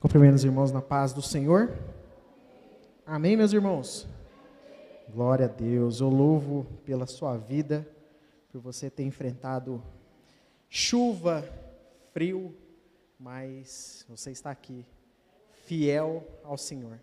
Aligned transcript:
Cumprimento 0.00 0.36
os 0.36 0.44
irmãos 0.44 0.70
na 0.70 0.80
paz 0.80 1.12
do 1.12 1.20
Senhor. 1.20 1.76
Amém, 3.04 3.36
meus 3.36 3.52
irmãos? 3.52 4.06
Glória 5.12 5.46
a 5.46 5.48
Deus. 5.48 6.00
Eu 6.00 6.08
louvo 6.08 6.64
pela 6.84 7.04
sua 7.04 7.36
vida, 7.36 7.84
por 8.52 8.60
você 8.60 8.88
ter 8.88 9.02
enfrentado 9.02 9.82
chuva, 10.68 11.44
frio, 12.12 12.54
mas 13.18 14.06
você 14.08 14.30
está 14.30 14.52
aqui, 14.52 14.86
fiel 15.64 16.24
ao 16.44 16.56
Senhor. 16.56 17.00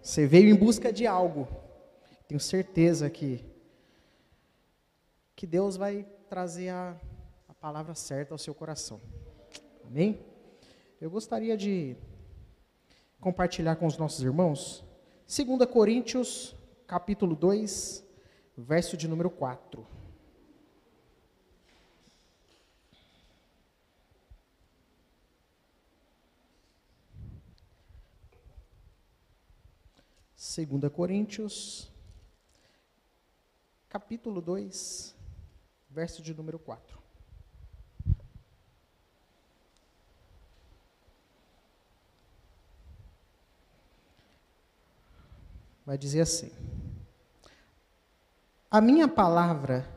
Você 0.00 0.26
veio 0.26 0.48
em 0.48 0.54
busca 0.54 0.90
de 0.90 1.06
algo. 1.06 1.46
Tenho 2.26 2.40
certeza 2.40 3.10
que 3.10 3.44
que 5.34 5.46
Deus 5.46 5.76
vai 5.76 6.06
trazer 6.30 6.70
a, 6.70 6.96
a 7.46 7.52
palavra 7.52 7.94
certa 7.94 8.32
ao 8.32 8.38
seu 8.38 8.54
coração. 8.54 8.98
Amém? 9.84 10.18
Eu 10.98 11.10
gostaria 11.10 11.58
de 11.58 11.94
compartilhar 13.20 13.76
com 13.76 13.86
os 13.86 13.98
nossos 13.98 14.22
irmãos 14.22 14.82
2 15.26 15.70
Coríntios, 15.70 16.56
capítulo 16.86 17.36
2, 17.36 18.02
verso 18.56 18.96
de 18.96 19.06
número 19.06 19.28
4. 19.28 19.86
Segunda 30.34 30.88
Coríntios, 30.88 31.92
capítulo 33.90 34.40
2, 34.40 35.14
verso 35.90 36.22
de 36.22 36.32
número 36.32 36.58
4. 36.58 36.95
Vai 45.86 45.96
dizer 45.96 46.22
assim: 46.22 46.50
A 48.68 48.80
minha 48.80 49.06
palavra 49.06 49.88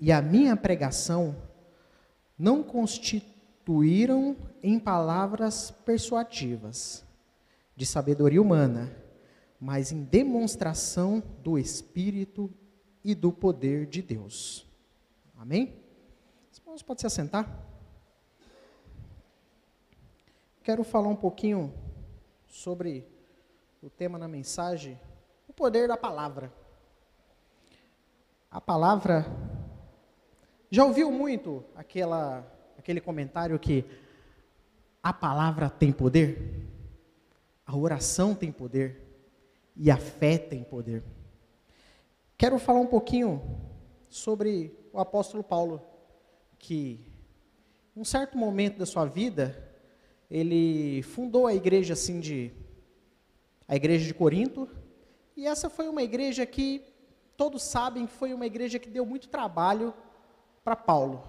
e 0.00 0.10
a 0.10 0.22
minha 0.22 0.56
pregação 0.56 1.36
não 2.38 2.62
constituíram 2.62 4.34
em 4.62 4.78
palavras 4.78 5.70
persuativas, 5.70 7.04
de 7.76 7.84
sabedoria 7.84 8.40
humana, 8.40 8.96
mas 9.60 9.92
em 9.92 10.02
demonstração 10.02 11.22
do 11.42 11.58
Espírito 11.58 12.50
e 13.04 13.14
do 13.14 13.30
poder 13.30 13.86
de 13.86 14.00
Deus. 14.00 14.66
Amém? 15.36 15.76
Os 16.50 16.58
irmãos 16.58 16.84
se 17.00 17.06
assentar? 17.06 17.62
Quero 20.62 20.82
falar 20.82 21.08
um 21.08 21.16
pouquinho 21.16 21.74
sobre 22.48 23.06
o 23.84 23.90
tema 23.90 24.18
na 24.18 24.26
mensagem, 24.26 24.98
o 25.46 25.52
poder 25.52 25.86
da 25.86 25.96
palavra. 25.96 26.50
A 28.50 28.58
palavra. 28.58 29.26
Já 30.70 30.86
ouviu 30.86 31.12
muito 31.12 31.62
aquela, 31.76 32.50
aquele 32.78 32.98
comentário 32.98 33.58
que 33.58 33.84
a 35.02 35.12
palavra 35.12 35.68
tem 35.68 35.92
poder? 35.92 36.66
A 37.66 37.76
oração 37.76 38.34
tem 38.34 38.50
poder 38.50 39.02
e 39.76 39.90
a 39.90 39.98
fé 39.98 40.38
tem 40.38 40.64
poder. 40.64 41.04
Quero 42.38 42.58
falar 42.58 42.80
um 42.80 42.86
pouquinho 42.86 43.42
sobre 44.08 44.74
o 44.94 44.98
apóstolo 44.98 45.44
Paulo, 45.44 45.82
que 46.58 47.04
em 47.94 48.00
um 48.00 48.04
certo 48.04 48.38
momento 48.38 48.78
da 48.78 48.86
sua 48.86 49.04
vida, 49.04 49.62
ele 50.30 51.02
fundou 51.02 51.46
a 51.46 51.54
igreja 51.54 51.92
assim 51.92 52.18
de 52.18 52.63
a 53.66 53.74
igreja 53.74 54.06
de 54.06 54.14
Corinto, 54.14 54.68
e 55.36 55.46
essa 55.46 55.68
foi 55.68 55.88
uma 55.88 56.02
igreja 56.02 56.46
que 56.46 56.82
todos 57.36 57.62
sabem 57.62 58.06
que 58.06 58.12
foi 58.12 58.32
uma 58.32 58.46
igreja 58.46 58.78
que 58.78 58.88
deu 58.88 59.04
muito 59.04 59.28
trabalho 59.28 59.92
para 60.62 60.76
Paulo. 60.76 61.22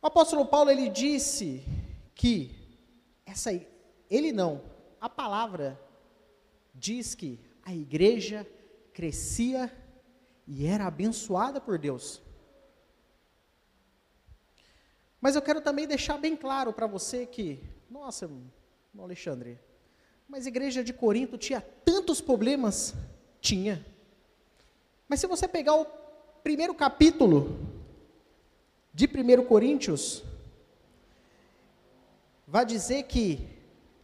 O 0.00 0.06
apóstolo 0.06 0.46
Paulo 0.46 0.70
ele 0.70 0.88
disse 0.88 1.64
que 2.14 2.54
essa 3.24 3.50
ele 4.10 4.32
não, 4.32 4.62
a 5.00 5.08
palavra 5.08 5.78
diz 6.74 7.14
que 7.14 7.40
a 7.62 7.74
igreja 7.74 8.46
crescia 8.92 9.70
e 10.46 10.66
era 10.66 10.86
abençoada 10.86 11.60
por 11.60 11.78
Deus. 11.78 12.22
Mas 15.20 15.34
eu 15.34 15.42
quero 15.42 15.60
também 15.60 15.86
deixar 15.86 16.16
bem 16.16 16.36
claro 16.36 16.72
para 16.72 16.86
você 16.86 17.26
que, 17.26 17.62
nossa, 17.90 18.30
Alexandre, 18.96 19.58
mas 20.28 20.44
a 20.44 20.48
igreja 20.48 20.84
de 20.84 20.92
Corinto 20.92 21.38
tinha 21.38 21.60
tantos 21.60 22.20
problemas? 22.20 22.94
Tinha. 23.40 23.84
Mas 25.08 25.20
se 25.20 25.26
você 25.26 25.48
pegar 25.48 25.74
o 25.74 25.86
primeiro 26.42 26.74
capítulo 26.74 27.58
de 28.92 29.06
1 29.06 29.44
Coríntios, 29.46 30.22
vai 32.46 32.66
dizer 32.66 33.04
que 33.04 33.48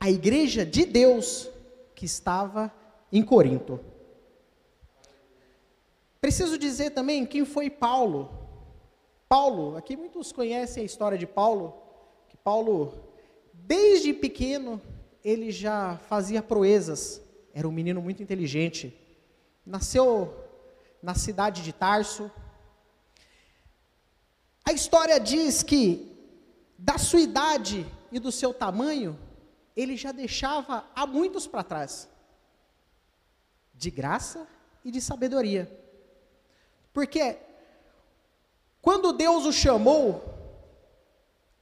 a 0.00 0.10
igreja 0.10 0.64
de 0.64 0.86
Deus 0.86 1.50
que 1.94 2.06
estava 2.06 2.72
em 3.12 3.22
Corinto. 3.22 3.80
Preciso 6.20 6.58
dizer 6.58 6.90
também 6.90 7.24
quem 7.26 7.44
foi 7.44 7.70
Paulo. 7.70 8.30
Paulo, 9.28 9.76
aqui 9.76 9.96
muitos 9.96 10.32
conhecem 10.32 10.82
a 10.82 10.86
história 10.86 11.18
de 11.18 11.26
Paulo, 11.26 11.74
que 12.28 12.36
Paulo, 12.36 12.94
desde 13.52 14.12
pequeno, 14.12 14.80
ele 15.24 15.50
já 15.50 15.96
fazia 16.06 16.42
proezas, 16.42 17.22
era 17.54 17.66
um 17.66 17.72
menino 17.72 18.02
muito 18.02 18.22
inteligente. 18.22 18.94
Nasceu 19.64 20.34
na 21.02 21.14
cidade 21.14 21.62
de 21.62 21.72
Tarso. 21.72 22.30
A 24.62 24.72
história 24.72 25.18
diz 25.18 25.62
que, 25.62 26.14
da 26.78 26.98
sua 26.98 27.20
idade 27.20 27.86
e 28.12 28.18
do 28.18 28.30
seu 28.30 28.52
tamanho, 28.52 29.18
ele 29.74 29.96
já 29.96 30.12
deixava 30.12 30.84
a 30.94 31.06
muitos 31.06 31.46
para 31.46 31.64
trás, 31.64 32.08
de 33.72 33.90
graça 33.90 34.46
e 34.84 34.90
de 34.90 35.00
sabedoria. 35.00 35.70
Porque, 36.92 37.38
quando 38.82 39.12
Deus 39.12 39.46
o 39.46 39.52
chamou, 39.52 40.22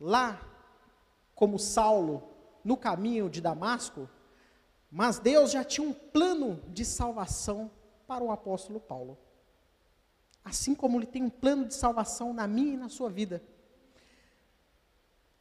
lá, 0.00 0.44
como 1.34 1.58
Saulo, 1.58 2.31
no 2.64 2.76
caminho 2.76 3.28
de 3.28 3.40
Damasco, 3.40 4.08
mas 4.90 5.18
Deus 5.18 5.50
já 5.50 5.64
tinha 5.64 5.86
um 5.86 5.92
plano 5.92 6.62
de 6.68 6.84
salvação 6.84 7.70
para 8.06 8.22
o 8.22 8.30
apóstolo 8.30 8.78
Paulo. 8.78 9.18
Assim 10.44 10.74
como 10.74 10.98
ele 10.98 11.06
tem 11.06 11.22
um 11.22 11.30
plano 11.30 11.64
de 11.66 11.74
salvação 11.74 12.34
na 12.34 12.46
minha 12.46 12.74
e 12.74 12.76
na 12.76 12.88
sua 12.88 13.08
vida. 13.08 13.42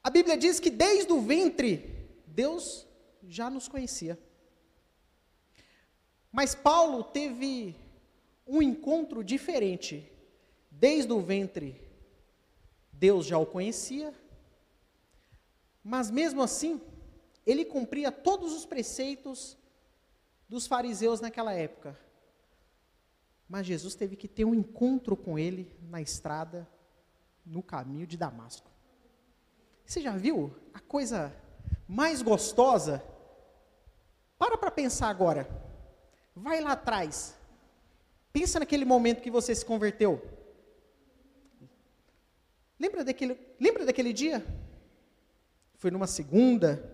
A 0.03 0.09
Bíblia 0.09 0.37
diz 0.37 0.59
que 0.59 0.69
desde 0.69 1.11
o 1.11 1.21
ventre, 1.21 2.09
Deus 2.25 2.87
já 3.27 3.49
nos 3.49 3.67
conhecia. 3.67 4.17
Mas 6.31 6.55
Paulo 6.55 7.03
teve 7.03 7.75
um 8.47 8.61
encontro 8.61 9.23
diferente. 9.23 10.09
Desde 10.69 11.11
o 11.11 11.19
ventre, 11.19 11.79
Deus 12.91 13.25
já 13.25 13.37
o 13.37 13.45
conhecia, 13.45 14.13
mas 15.83 16.09
mesmo 16.09 16.41
assim, 16.41 16.79
ele 17.45 17.65
cumpria 17.65 18.11
todos 18.11 18.53
os 18.53 18.65
preceitos 18.65 19.57
dos 20.47 20.67
fariseus 20.67 21.21
naquela 21.21 21.53
época. 21.53 21.97
Mas 23.47 23.65
Jesus 23.65 23.95
teve 23.95 24.15
que 24.15 24.27
ter 24.27 24.45
um 24.45 24.55
encontro 24.55 25.15
com 25.15 25.37
ele 25.37 25.75
na 25.81 26.01
estrada, 26.01 26.67
no 27.45 27.61
caminho 27.61 28.07
de 28.07 28.17
Damasco. 28.17 28.69
Você 29.85 30.01
já 30.01 30.15
viu 30.15 30.55
a 30.73 30.79
coisa 30.79 31.35
mais 31.87 32.21
gostosa? 32.21 33.03
Para 34.37 34.57
para 34.57 34.71
pensar 34.71 35.09
agora. 35.09 35.49
Vai 36.35 36.61
lá 36.61 36.71
atrás. 36.71 37.35
Pensa 38.31 38.59
naquele 38.59 38.85
momento 38.85 39.21
que 39.21 39.29
você 39.29 39.53
se 39.53 39.65
converteu. 39.65 40.21
Lembra 42.79 43.03
daquele, 43.03 43.37
lembra 43.59 43.85
daquele 43.85 44.13
dia? 44.13 44.45
Foi 45.75 45.91
numa 45.91 46.07
segunda, 46.07 46.90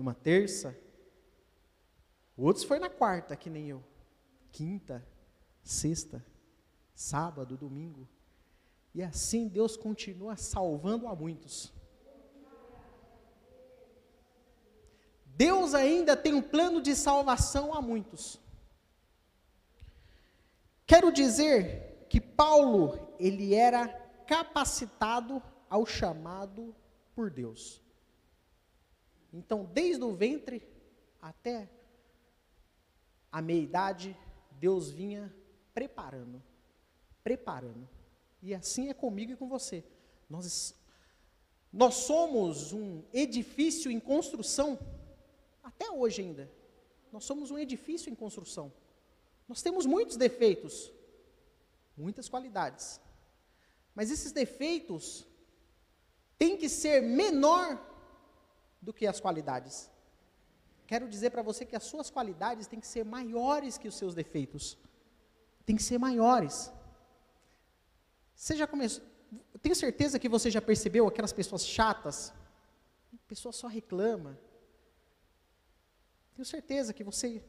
numa 0.00 0.14
terça. 0.14 0.74
Outros 2.34 2.64
foi 2.64 2.78
na 2.78 2.88
quarta, 2.88 3.36
que 3.36 3.50
nem 3.50 3.68
eu. 3.68 3.84
Quinta, 4.50 5.06
sexta, 5.62 6.24
sábado, 6.94 7.54
domingo. 7.54 8.08
E 8.94 9.02
assim 9.02 9.46
Deus 9.46 9.76
continua 9.76 10.36
salvando 10.36 11.06
a 11.06 11.14
muitos. 11.14 11.70
Deus 15.26 15.74
ainda 15.74 16.16
tem 16.16 16.32
um 16.32 16.42
plano 16.42 16.80
de 16.80 16.96
salvação 16.96 17.74
a 17.74 17.82
muitos. 17.82 18.40
Quero 20.86 21.12
dizer 21.12 22.06
que 22.08 22.20
Paulo, 22.20 23.14
ele 23.18 23.54
era 23.54 23.86
capacitado 24.26 25.42
ao 25.68 25.84
chamado 25.84 26.74
por 27.14 27.30
Deus. 27.30 27.82
Então, 29.32 29.64
desde 29.64 30.02
o 30.02 30.14
ventre 30.14 30.66
até 31.20 31.68
a 33.30 33.40
meia-idade, 33.40 34.16
Deus 34.52 34.90
vinha 34.90 35.34
preparando, 35.72 36.42
preparando. 37.22 37.88
E 38.42 38.54
assim 38.54 38.88
é 38.88 38.94
comigo 38.94 39.32
e 39.32 39.36
com 39.36 39.48
você. 39.48 39.84
Nós, 40.28 40.74
nós 41.72 41.94
somos 41.94 42.72
um 42.72 43.02
edifício 43.12 43.90
em 43.90 44.00
construção, 44.00 44.78
até 45.62 45.90
hoje 45.90 46.22
ainda. 46.22 46.50
Nós 47.12 47.24
somos 47.24 47.50
um 47.50 47.58
edifício 47.58 48.10
em 48.10 48.14
construção. 48.14 48.72
Nós 49.48 49.62
temos 49.62 49.86
muitos 49.86 50.16
defeitos, 50.16 50.92
muitas 51.96 52.28
qualidades. 52.28 53.00
Mas 53.94 54.10
esses 54.10 54.32
defeitos 54.32 55.26
têm 56.38 56.56
que 56.56 56.68
ser 56.68 57.02
menor 57.02 57.89
do 58.80 58.92
que 58.92 59.06
as 59.06 59.20
qualidades. 59.20 59.90
Quero 60.86 61.08
dizer 61.08 61.30
para 61.30 61.42
você 61.42 61.64
que 61.64 61.76
as 61.76 61.84
suas 61.84 62.10
qualidades 62.10 62.66
têm 62.66 62.80
que 62.80 62.86
ser 62.86 63.04
maiores 63.04 63.78
que 63.78 63.86
os 63.86 63.94
seus 63.94 64.14
defeitos. 64.14 64.76
Tem 65.64 65.76
que 65.76 65.82
ser 65.82 65.98
maiores. 65.98 66.72
Você 68.34 68.56
já 68.56 68.66
começou. 68.66 69.04
tenho 69.62 69.76
certeza 69.76 70.18
que 70.18 70.28
você 70.28 70.50
já 70.50 70.60
percebeu 70.60 71.06
aquelas 71.06 71.32
pessoas 71.32 71.64
chatas. 71.64 72.32
A 73.12 73.28
pessoa 73.28 73.52
só 73.52 73.68
reclama. 73.68 74.38
Tenho 76.34 76.46
certeza 76.46 76.92
que 76.92 77.04
você 77.04 77.44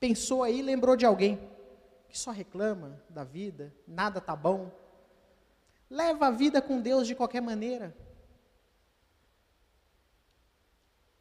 pensou 0.00 0.42
aí 0.42 0.58
e 0.58 0.62
lembrou 0.62 0.96
de 0.96 1.06
alguém 1.06 1.38
que 2.08 2.18
só 2.18 2.30
reclama 2.30 3.02
da 3.08 3.24
vida, 3.24 3.74
nada 3.86 4.20
tá 4.20 4.34
bom. 4.36 4.70
Leva 5.90 6.28
a 6.28 6.30
vida 6.30 6.62
com 6.62 6.80
Deus 6.80 7.06
de 7.06 7.14
qualquer 7.14 7.40
maneira. 7.40 7.96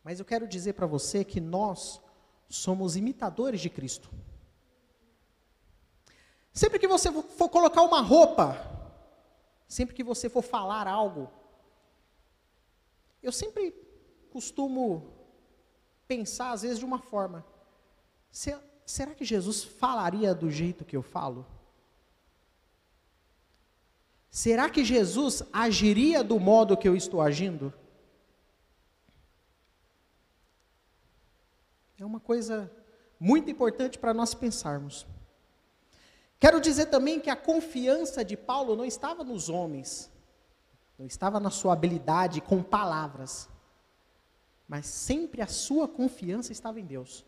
Mas 0.04 0.20
eu 0.20 0.26
quero 0.26 0.48
dizer 0.48 0.74
para 0.74 0.86
você 0.86 1.24
que 1.24 1.40
nós 1.40 2.02
somos 2.50 2.96
imitadores 2.96 3.62
de 3.62 3.70
Cristo. 3.70 4.10
Sempre 6.52 6.78
que 6.78 6.88
você 6.88 7.12
for 7.12 7.50
colocar 7.50 7.82
uma 7.82 8.02
roupa, 8.02 8.58
sempre 9.68 9.96
que 9.96 10.04
você 10.04 10.30
for 10.30 10.44
falar 10.44 10.88
algo, 10.88 11.32
eu 13.24 13.32
sempre 13.32 13.72
costumo 14.30 15.14
pensar, 16.08 16.52
às 16.52 16.62
vezes, 16.62 16.80
de 16.80 16.86
uma 16.86 17.00
forma: 17.00 17.46
será 18.86 19.16
que 19.16 19.24
Jesus 19.24 19.64
falaria 19.64 20.36
do 20.36 20.52
jeito 20.52 20.86
que 20.86 20.96
eu 20.96 21.02
falo? 21.02 21.46
Será 24.30 24.70
que 24.70 24.84
Jesus 24.84 25.44
agiria 25.54 26.24
do 26.24 26.40
modo 26.40 26.76
que 26.76 26.88
eu 26.88 26.96
estou 26.96 27.22
agindo? 27.22 27.74
É 32.04 32.06
uma 32.06 32.20
coisa 32.20 32.70
muito 33.18 33.50
importante 33.50 33.98
para 33.98 34.14
nós 34.14 34.34
pensarmos. 34.34 35.08
Quero 36.38 36.60
dizer 36.60 36.88
também 36.88 37.18
que 37.18 37.30
a 37.30 37.36
confiança 37.36 38.26
de 38.26 38.36
Paulo 38.36 38.76
não 38.76 38.84
estava 38.84 39.24
nos 39.24 39.48
homens, 39.48 40.12
não 41.00 41.06
estava 41.06 41.40
na 41.40 41.50
sua 41.50 41.72
habilidade 41.72 42.42
com 42.42 42.62
palavras, 42.62 43.48
mas 44.68 44.86
sempre 44.86 45.42
a 45.42 45.48
sua 45.48 45.88
confiança 45.88 46.52
estava 46.52 46.78
em 46.78 46.86
Deus. 46.86 47.26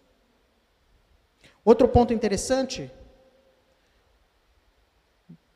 Outro 1.64 1.88
ponto 1.88 2.14
interessante, 2.14 2.92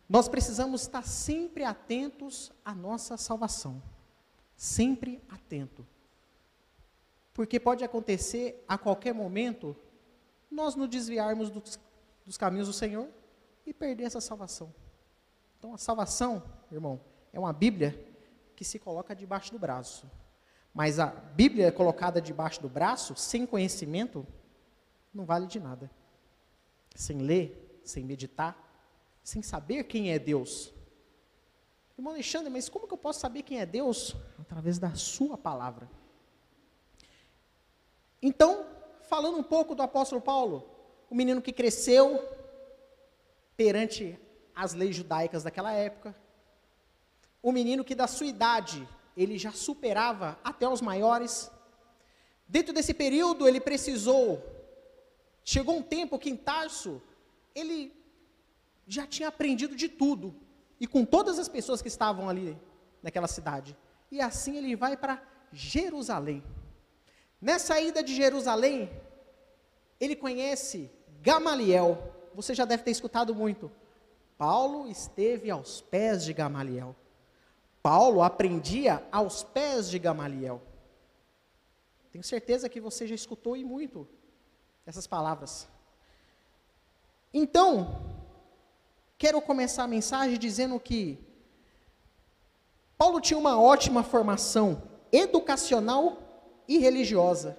nós 0.07 0.29
precisamos 0.29 0.83
estar 0.83 1.05
sempre 1.05 1.65
atentos 1.65 2.53
à 2.63 2.73
nossa 2.73 3.17
salvação. 3.17 3.83
Sempre 4.55 5.21
atento. 5.27 5.85
Porque 7.39 7.57
pode 7.57 7.85
acontecer 7.85 8.61
a 8.67 8.77
qualquer 8.77 9.13
momento 9.13 9.73
nós 10.51 10.75
nos 10.75 10.89
desviarmos 10.89 11.49
dos, 11.49 11.79
dos 12.25 12.35
caminhos 12.35 12.67
do 12.67 12.73
Senhor 12.73 13.07
e 13.65 13.73
perder 13.73 14.03
essa 14.03 14.19
salvação. 14.19 14.75
Então, 15.57 15.73
a 15.73 15.77
salvação, 15.77 16.43
irmão, 16.69 16.99
é 17.31 17.39
uma 17.39 17.53
Bíblia 17.53 17.97
que 18.57 18.65
se 18.65 18.77
coloca 18.77 19.15
debaixo 19.15 19.53
do 19.53 19.57
braço. 19.57 20.05
Mas 20.73 20.99
a 20.99 21.05
Bíblia 21.05 21.71
colocada 21.71 22.21
debaixo 22.21 22.61
do 22.61 22.67
braço, 22.67 23.15
sem 23.15 23.45
conhecimento, 23.45 24.27
não 25.13 25.23
vale 25.23 25.47
de 25.47 25.61
nada. 25.61 25.89
Sem 26.93 27.19
ler, 27.19 27.79
sem 27.85 28.03
meditar, 28.03 28.53
sem 29.23 29.41
saber 29.41 29.85
quem 29.85 30.11
é 30.11 30.19
Deus. 30.19 30.73
Irmão 31.97 32.11
Alexandre, 32.11 32.49
mas 32.49 32.67
como 32.67 32.85
que 32.85 32.93
eu 32.93 32.97
posso 32.97 33.21
saber 33.21 33.43
quem 33.43 33.61
é 33.61 33.65
Deus? 33.65 34.13
Através 34.37 34.77
da 34.77 34.93
sua 34.93 35.37
palavra. 35.37 35.98
Então, 38.21 38.65
falando 39.01 39.37
um 39.37 39.43
pouco 39.43 39.73
do 39.75 39.81
apóstolo 39.81 40.21
Paulo, 40.21 40.69
o 41.09 41.15
menino 41.15 41.41
que 41.41 41.51
cresceu, 41.51 42.19
perante 43.59 44.17
as 44.55 44.73
leis 44.73 44.95
judaicas 44.95 45.43
daquela 45.43 45.73
época. 45.73 46.15
O 47.43 47.51
menino 47.51 47.83
que 47.83 47.93
da 47.93 48.07
sua 48.07 48.27
idade 48.27 48.87
ele 49.17 49.37
já 49.37 49.51
superava 49.51 50.39
até 50.41 50.67
os 50.67 50.79
maiores. 50.79 51.51
Dentro 52.47 52.73
desse 52.73 52.93
período 52.93 53.47
ele 53.47 53.59
precisou, 53.59 54.41
chegou 55.43 55.75
um 55.77 55.81
tempo 55.81 56.17
que 56.17 56.29
em 56.29 56.37
Tarso 56.37 57.01
ele 57.53 57.93
já 58.87 59.05
tinha 59.05 59.27
aprendido 59.27 59.75
de 59.75 59.89
tudo 59.89 60.33
e 60.79 60.87
com 60.87 61.03
todas 61.03 61.37
as 61.37 61.49
pessoas 61.49 61.81
que 61.81 61.89
estavam 61.89 62.29
ali 62.29 62.57
naquela 63.03 63.27
cidade. 63.27 63.75
E 64.09 64.21
assim 64.21 64.57
ele 64.57 64.75
vai 64.75 64.95
para 64.95 65.21
Jerusalém. 65.51 66.41
Nessa 67.41 67.79
ida 67.79 68.03
de 68.03 68.13
Jerusalém, 68.13 68.89
ele 69.99 70.15
conhece 70.15 70.91
Gamaliel, 71.21 72.13
você 72.33 72.53
já 72.53 72.65
deve 72.65 72.83
ter 72.83 72.91
escutado 72.91 73.33
muito. 73.33 73.71
Paulo 74.37 74.87
esteve 74.87 75.49
aos 75.49 75.81
pés 75.81 76.23
de 76.23 76.33
Gamaliel. 76.33 76.95
Paulo 77.81 78.21
aprendia 78.21 79.03
aos 79.11 79.43
pés 79.43 79.89
de 79.89 79.97
Gamaliel. 79.99 80.61
Tenho 82.11 82.23
certeza 82.23 82.67
que 82.67 82.81
você 82.81 83.07
já 83.07 83.15
escutou 83.15 83.55
e 83.55 83.63
muito 83.63 84.07
essas 84.85 85.05
palavras. 85.05 85.67
Então, 87.33 88.01
quero 89.17 89.41
começar 89.41 89.83
a 89.83 89.87
mensagem 89.87 90.37
dizendo 90.37 90.79
que 90.79 91.19
Paulo 92.97 93.21
tinha 93.21 93.37
uma 93.37 93.61
ótima 93.61 94.03
formação 94.03 94.81
educacional 95.11 96.28
e 96.69 96.77
religiosa. 96.77 97.57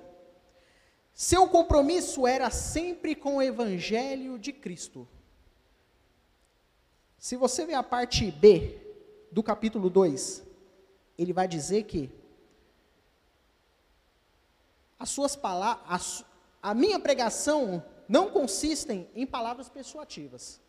Seu 1.13 1.49
compromisso 1.49 2.29
era 2.29 2.49
sempre 2.49 3.17
com 3.17 3.37
o 3.37 3.43
Evangelho 3.43 4.39
de 4.39 4.53
Cristo. 4.53 5.07
Se 7.19 7.37
você 7.37 7.67
ver 7.67 7.75
a 7.75 7.83
parte 7.83 8.31
B 8.31 8.81
do 9.33 9.43
capítulo 9.43 9.91
2, 9.91 10.45
ele 11.19 11.33
vai 11.33 11.49
dizer 11.49 11.83
que 11.83 12.09
as 14.97 15.11
suas 15.11 15.35
palavras, 15.35 16.25
a, 16.63 16.71
a 16.71 16.75
minha 16.75 17.01
pregação 17.01 17.85
não 18.09 18.31
consistem 18.31 19.11
em 19.15 19.27
palavras 19.27 19.69
persuativas, 19.69 20.61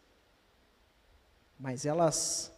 mas 1.60 1.86
elas 1.86 2.51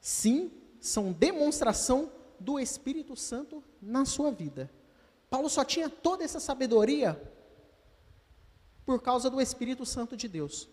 sim 0.00 0.50
são 0.80 1.12
demonstração 1.12 2.10
do 2.40 2.58
Espírito 2.58 3.14
Santo 3.14 3.62
na 3.80 4.04
sua 4.04 4.32
vida. 4.32 4.70
Paulo 5.36 5.50
só 5.50 5.66
tinha 5.66 5.90
toda 5.90 6.24
essa 6.24 6.40
sabedoria 6.40 7.22
por 8.86 9.02
causa 9.02 9.28
do 9.28 9.38
Espírito 9.38 9.84
Santo 9.84 10.16
de 10.16 10.26
Deus. 10.26 10.66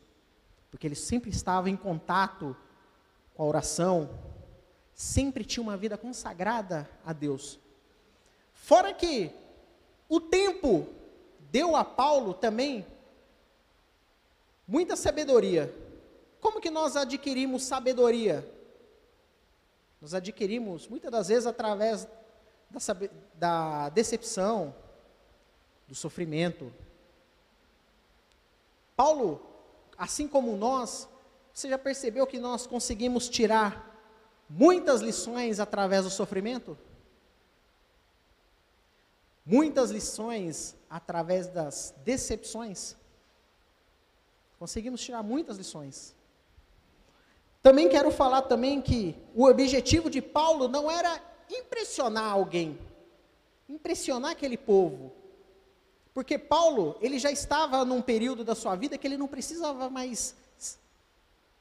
Porque 0.72 0.88
ele 0.88 0.96
sempre 0.96 1.30
estava 1.30 1.70
em 1.70 1.76
contato 1.76 2.56
com 3.34 3.44
a 3.44 3.46
oração, 3.46 4.10
sempre 4.94 5.44
tinha 5.44 5.62
uma 5.62 5.76
vida 5.76 5.98
consagrada 5.98 6.90
a 7.06 7.12
Deus. 7.12 7.60
Fora 8.54 8.94
que 8.94 9.32
o 10.08 10.22
tempo 10.22 10.88
deu 11.52 11.76
a 11.76 11.84
Paulo 11.84 12.34
também 12.34 12.88
muita 14.66 14.96
sabedoria. 14.96 15.76
Como 16.40 16.62
que 16.62 16.70
nós 16.70 16.96
adquirimos 16.96 17.64
sabedoria? 17.64 18.50
Nós 20.00 20.14
adquirimos 20.14 20.88
muitas 20.88 21.12
das 21.12 21.28
vezes 21.28 21.46
através 21.46 22.08
da, 22.74 23.10
da 23.36 23.90
decepção, 23.90 24.76
do 25.88 25.96
sofrimento, 25.96 26.74
Paulo, 28.96 29.42
assim 29.98 30.28
como 30.28 30.56
nós, 30.56 31.08
você 31.54 31.70
já 31.70 31.78
percebeu 31.78 32.28
que 32.28 32.40
nós 32.40 32.68
conseguimos 32.68 33.30
tirar 33.30 33.92
muitas 34.50 35.02
lições 35.02 35.60
através 35.60 36.04
do 36.04 36.10
sofrimento? 36.10 36.78
Muitas 39.46 39.92
lições 39.92 40.76
através 40.90 41.48
das 41.48 41.94
decepções? 42.04 42.96
Conseguimos 44.60 45.02
tirar 45.02 45.22
muitas 45.24 45.58
lições. 45.58 46.16
Também 47.62 47.90
quero 47.90 48.12
falar 48.12 48.44
também 48.44 48.82
que 48.82 49.16
o 49.34 49.46
objetivo 49.46 50.10
de 50.10 50.22
Paulo 50.22 50.68
não 50.68 50.90
era 50.90 51.22
impressionar 51.50 52.32
alguém, 52.32 52.80
impressionar 53.68 54.32
aquele 54.32 54.58
povo. 54.58 55.14
Porque 56.14 56.38
Paulo, 56.38 56.98
ele 57.02 57.18
já 57.18 57.32
estava 57.32 57.84
num 57.84 58.02
período 58.02 58.44
da 58.44 58.54
sua 58.54 58.76
vida 58.76 58.98
que 58.98 59.08
ele 59.08 59.18
não 59.18 59.28
precisava 59.28 59.90
mais, 59.90 60.36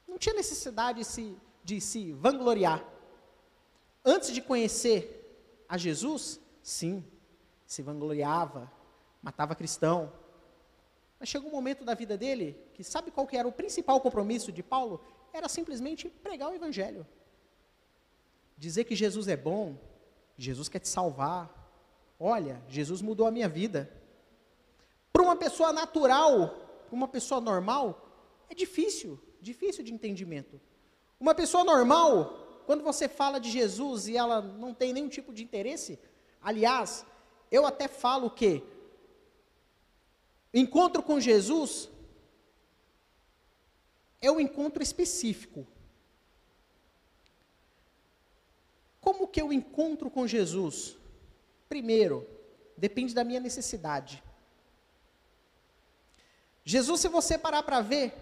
não 0.07 0.17
tinha 0.17 0.35
necessidade 0.35 0.99
de 0.99 1.05
se, 1.05 1.37
de 1.63 1.81
se 1.81 2.11
vangloriar. 2.13 2.85
Antes 4.05 4.31
de 4.31 4.41
conhecer 4.41 5.65
a 5.67 5.77
Jesus, 5.77 6.39
sim, 6.61 7.03
se 7.65 7.81
vangloriava, 7.81 8.71
matava 9.21 9.55
cristão. 9.55 10.11
Mas 11.19 11.29
chegou 11.29 11.49
um 11.49 11.53
momento 11.53 11.83
da 11.83 11.95
vida 11.95 12.17
dele 12.17 12.55
que 12.73 12.83
sabe 12.83 13.09
qual 13.09 13.25
que 13.25 13.37
era 13.37 13.47
o 13.47 13.51
principal 13.51 13.99
compromisso 14.01 14.51
de 14.51 14.61
Paulo? 14.61 15.01
Era 15.31 15.49
simplesmente 15.49 16.09
pregar 16.09 16.51
o 16.51 16.53
evangelho. 16.53 17.07
Dizer 18.63 18.85
que 18.85 18.95
Jesus 18.95 19.27
é 19.27 19.35
bom, 19.35 19.75
Jesus 20.37 20.69
quer 20.69 20.79
te 20.79 20.87
salvar. 20.87 21.51
Olha, 22.17 22.63
Jesus 22.69 23.01
mudou 23.01 23.27
a 23.27 23.31
minha 23.31 23.49
vida. 23.49 23.91
Para 25.11 25.21
uma 25.21 25.35
pessoa 25.35 25.73
natural, 25.73 26.47
para 26.87 26.95
uma 26.95 27.09
pessoa 27.09 27.41
normal, 27.41 27.85
é 28.49 28.55
difícil, 28.55 29.19
difícil 29.41 29.83
de 29.83 29.93
entendimento. 29.93 30.61
Uma 31.19 31.35
pessoa 31.35 31.65
normal, 31.65 32.63
quando 32.65 32.85
você 32.85 33.09
fala 33.09 33.37
de 33.37 33.51
Jesus 33.51 34.07
e 34.07 34.15
ela 34.15 34.41
não 34.41 34.73
tem 34.73 34.93
nenhum 34.93 35.09
tipo 35.09 35.33
de 35.33 35.43
interesse, 35.43 35.99
aliás, 36.41 37.05
eu 37.51 37.65
até 37.65 37.89
falo 37.89 38.29
que 38.29 38.63
encontro 40.53 41.03
com 41.03 41.19
Jesus 41.19 41.89
é 44.21 44.31
um 44.31 44.39
encontro 44.39 44.81
específico. 44.81 45.67
Como 49.03 49.27
que 49.27 49.41
eu 49.41 49.51
encontro 49.51 50.09
com 50.09 50.25
Jesus? 50.25 50.97
Primeiro, 51.67 52.25
depende 52.77 53.13
da 53.13 53.25
minha 53.25 53.41
necessidade. 53.41 54.23
Jesus, 56.63 57.01
se 57.01 57.09
você 57.09 57.37
parar 57.37 57.63
para 57.63 57.81
ver, 57.81 58.13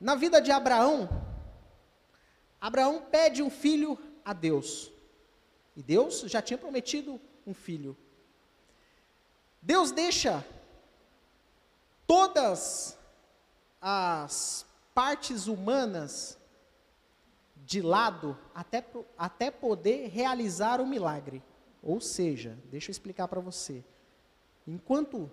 na 0.00 0.14
vida 0.14 0.40
de 0.40 0.52
Abraão, 0.52 1.08
Abraão 2.60 3.02
pede 3.10 3.42
um 3.42 3.50
filho 3.50 3.98
a 4.24 4.32
Deus. 4.32 4.92
E 5.76 5.82
Deus 5.82 6.20
já 6.20 6.40
tinha 6.40 6.56
prometido 6.56 7.20
um 7.44 7.52
filho. 7.52 7.96
Deus 9.60 9.90
deixa 9.90 10.44
todas 12.06 12.96
as 13.80 14.64
partes 14.94 15.48
humanas 15.48 16.38
de 17.64 17.80
lado 17.80 18.36
até, 18.54 18.84
até 19.16 19.50
poder 19.50 20.08
realizar 20.08 20.80
o 20.80 20.86
milagre. 20.86 21.42
Ou 21.82 22.00
seja, 22.00 22.58
deixa 22.70 22.90
eu 22.90 22.92
explicar 22.92 23.28
para 23.28 23.40
você. 23.40 23.84
Enquanto 24.66 25.30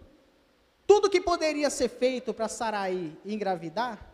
tudo 0.88 1.10
que 1.10 1.22
poderia 1.22 1.70
ser 1.70 1.90
feito 1.90 2.34
para 2.34 2.48
Sarai 2.48 3.16
engravidar 3.26 4.08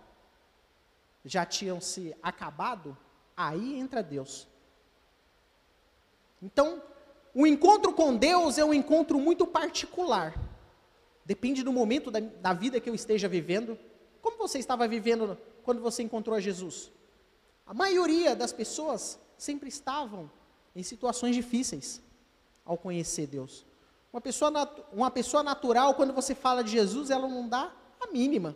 já 1.24 1.46
tinham 1.46 1.82
se 1.82 2.16
acabado, 2.22 2.98
aí 3.36 3.80
entra 3.80 4.04
Deus. 4.04 4.48
Então, 6.42 6.84
o 7.34 7.48
encontro 7.48 7.94
com 7.94 8.16
Deus 8.16 8.58
é 8.58 8.66
um 8.66 8.74
encontro 8.74 9.20
muito 9.20 9.48
particular. 9.48 10.38
Depende 11.26 11.64
do 11.64 11.74
momento 11.74 12.12
da, 12.12 12.20
da 12.20 12.54
vida 12.54 12.80
que 12.80 12.90
eu 12.90 12.94
esteja 12.94 13.28
vivendo. 13.28 13.78
Como 14.22 14.38
você 14.38 14.60
estava 14.60 14.88
vivendo 14.88 15.38
quando 15.64 15.82
você 15.82 16.04
encontrou 16.04 16.40
Jesus? 16.40 16.92
A 17.66 17.74
maioria 17.74 18.36
das 18.36 18.54
pessoas 18.54 19.20
sempre 19.38 19.70
estavam 19.70 20.30
em 20.76 20.84
situações 20.84 21.36
difíceis 21.36 22.02
ao 22.64 22.78
conhecer 22.78 23.28
Deus. 23.28 23.66
Uma 24.14 24.22
pessoa, 24.22 24.52
uma 24.94 25.12
pessoa 25.12 25.44
natural, 25.44 25.96
quando 25.96 26.14
você 26.14 26.34
fala 26.36 26.64
de 26.64 26.72
Jesus, 26.72 27.10
ela 27.10 27.28
não 27.28 27.50
dá 27.50 27.72
a 28.00 28.08
mínima. 28.08 28.56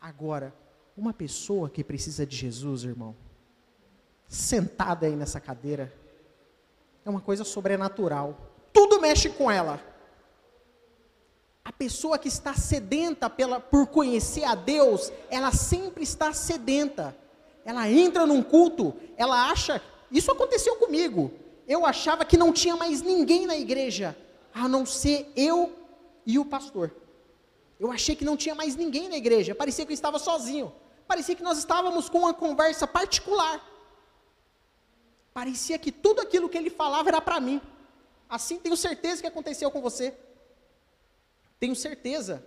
Agora, 0.00 0.54
uma 0.96 1.12
pessoa 1.12 1.70
que 1.70 1.84
precisa 1.84 2.26
de 2.26 2.36
Jesus, 2.36 2.84
irmão, 2.84 3.14
sentada 4.28 5.06
aí 5.06 5.16
nessa 5.16 5.40
cadeira, 5.40 5.92
é 7.04 7.10
uma 7.10 7.20
coisa 7.20 7.44
sobrenatural. 7.44 8.36
Tudo 8.72 9.00
mexe 9.00 9.30
com 9.30 9.50
ela. 9.50 9.80
A 11.64 11.72
pessoa 11.72 12.18
que 12.18 12.28
está 12.28 12.54
sedenta 12.54 13.30
pela, 13.30 13.58
por 13.58 13.86
conhecer 13.86 14.44
a 14.44 14.54
Deus, 14.54 15.10
ela 15.30 15.50
sempre 15.50 16.02
está 16.02 16.32
sedenta. 16.32 17.16
Ela 17.64 17.90
entra 17.90 18.26
num 18.26 18.42
culto, 18.42 18.94
ela 19.16 19.50
acha. 19.50 19.80
Isso 20.10 20.30
aconteceu 20.30 20.76
comigo. 20.76 21.32
Eu 21.66 21.86
achava 21.86 22.24
que 22.24 22.36
não 22.36 22.52
tinha 22.52 22.76
mais 22.76 23.00
ninguém 23.00 23.46
na 23.46 23.56
igreja, 23.56 24.14
a 24.52 24.68
não 24.68 24.84
ser 24.84 25.32
eu 25.34 25.72
e 26.26 26.38
o 26.38 26.44
pastor. 26.44 26.94
Eu 27.80 27.90
achei 27.90 28.14
que 28.14 28.24
não 28.24 28.36
tinha 28.36 28.54
mais 28.54 28.76
ninguém 28.76 29.08
na 29.08 29.16
igreja, 29.16 29.54
parecia 29.54 29.86
que 29.86 29.92
eu 29.92 29.94
estava 29.94 30.18
sozinho. 30.18 30.72
Parecia 31.06 31.34
que 31.34 31.42
nós 31.42 31.58
estávamos 31.58 32.08
com 32.08 32.20
uma 32.20 32.34
conversa 32.34 32.86
particular. 32.86 33.62
Parecia 35.32 35.78
que 35.78 35.90
tudo 35.90 36.20
aquilo 36.20 36.48
que 36.48 36.56
ele 36.56 36.70
falava 36.70 37.08
era 37.08 37.20
para 37.20 37.40
mim. 37.40 37.60
Assim 38.28 38.58
tenho 38.58 38.76
certeza 38.76 39.22
que 39.22 39.26
aconteceu 39.26 39.70
com 39.70 39.80
você. 39.80 40.14
Tenho 41.58 41.74
certeza. 41.74 42.44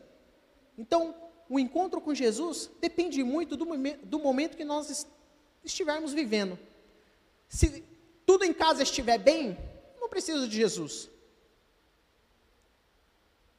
Então, 0.78 1.16
o 1.50 1.60
encontro 1.60 2.02
com 2.02 2.14
Jesus 2.14 2.70
depende 2.80 3.24
muito 3.24 3.56
do, 3.56 3.66
do 4.04 4.20
momento 4.20 4.58
que 4.58 4.66
nós 4.66 5.08
estivermos 5.64 6.14
vivendo. 6.14 6.58
Se 7.48 7.84
tudo 8.26 8.44
em 8.44 8.54
casa 8.54 8.84
estiver 8.84 9.18
bem, 9.18 9.58
não 10.00 10.10
preciso 10.10 10.48
de 10.48 10.56
Jesus. 10.56 11.10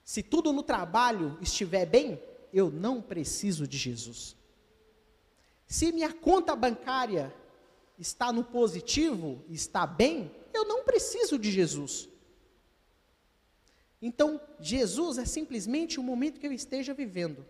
Se 0.04 0.22
tudo 0.22 0.52
no 0.52 0.62
trabalho 0.62 1.38
estiver 1.40 1.86
bem, 1.86 2.22
eu 2.52 2.70
não 2.70 3.02
preciso 3.02 3.66
de 3.66 3.76
Jesus. 3.76 4.36
Se 5.66 5.92
minha 5.92 6.12
conta 6.12 6.56
bancária 6.56 7.34
está 7.98 8.32
no 8.32 8.42
positivo, 8.42 9.44
está 9.50 9.86
bem, 9.86 10.30
eu 10.54 10.64
não 10.64 10.82
preciso 10.82 11.38
de 11.38 11.50
Jesus. 11.50 12.08
Então, 14.00 14.40
Jesus 14.60 15.18
é 15.18 15.24
simplesmente 15.24 15.98
o 15.98 16.02
momento 16.02 16.38
que 16.38 16.46
eu 16.46 16.52
esteja 16.52 16.94
vivendo. 16.94 17.44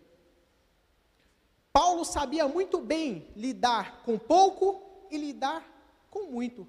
Paulo 1.72 2.04
sabia 2.04 2.48
muito 2.48 2.80
bem 2.80 3.28
lidar 3.36 4.02
com 4.02 4.18
pouco 4.18 5.06
e 5.10 5.18
lidar 5.18 5.62
com 6.10 6.30
muito. 6.30 6.66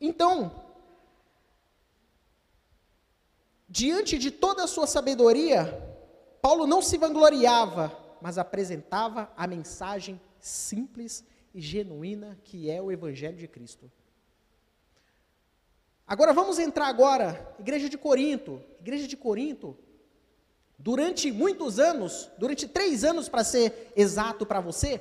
Então, 0.00 0.64
diante 3.68 4.18
de 4.18 4.30
toda 4.30 4.64
a 4.64 4.66
sua 4.66 4.86
sabedoria, 4.86 5.64
Paulo 6.40 6.66
não 6.66 6.80
se 6.80 6.96
vangloriava, 6.96 7.96
mas 8.20 8.38
apresentava 8.38 9.30
a 9.36 9.46
mensagem 9.46 10.20
simples 10.38 11.24
e 11.54 11.60
genuína 11.60 12.38
que 12.42 12.70
é 12.70 12.80
o 12.80 12.90
evangelho 12.90 13.36
de 13.36 13.46
Cristo. 13.46 13.90
Agora 16.10 16.32
vamos 16.32 16.58
entrar 16.58 16.88
agora, 16.88 17.54
igreja 17.56 17.88
de 17.88 17.96
Corinto. 17.96 18.60
Igreja 18.80 19.06
de 19.06 19.16
Corinto, 19.16 19.78
durante 20.76 21.30
muitos 21.30 21.78
anos, 21.78 22.28
durante 22.36 22.66
três 22.66 23.04
anos 23.04 23.28
para 23.28 23.44
ser 23.44 23.92
exato 23.94 24.44
para 24.44 24.58
você, 24.58 25.00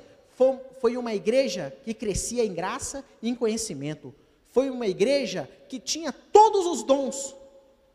foi, 0.79 0.95
uma 0.97 1.15
igreja 1.15 1.75
que 1.83 1.95
crescia 1.95 2.45
em 2.45 2.53
graça 2.53 3.03
e 3.23 3.27
em 3.27 3.33
conhecimento. 3.33 4.13
Foi 4.49 4.69
uma 4.69 4.85
igreja 4.85 5.49
que 5.67 5.79
tinha 5.79 6.13
todos 6.13 6.67
os 6.67 6.83
dons, 6.83 7.35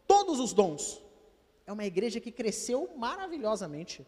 todos 0.08 0.40
os 0.40 0.52
dons. 0.52 1.00
É 1.68 1.72
uma 1.72 1.84
igreja 1.84 2.18
que 2.18 2.32
cresceu 2.32 2.90
maravilhosamente. 2.96 4.04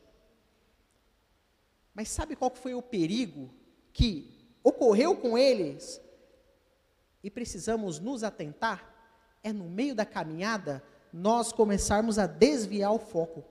Mas 1.95 2.09
sabe 2.09 2.35
qual 2.35 2.53
foi 2.53 2.75
o 2.75 2.83
perigo 2.83 3.55
que 3.93 4.35
ocorreu 4.65 5.15
com 5.15 5.39
eles? 5.39 6.01
E 7.23 7.31
precisamos 7.31 8.01
nos 8.01 8.25
atentar? 8.25 8.96
É 9.47 9.53
no 9.53 9.67
meio 9.67 9.95
da 9.95 10.05
caminhada 10.05 10.83
nós 11.13 11.53
começarmos 11.53 12.19
a 12.19 12.27
desviar 12.27 12.93
o 12.93 12.99
foco. 12.99 13.45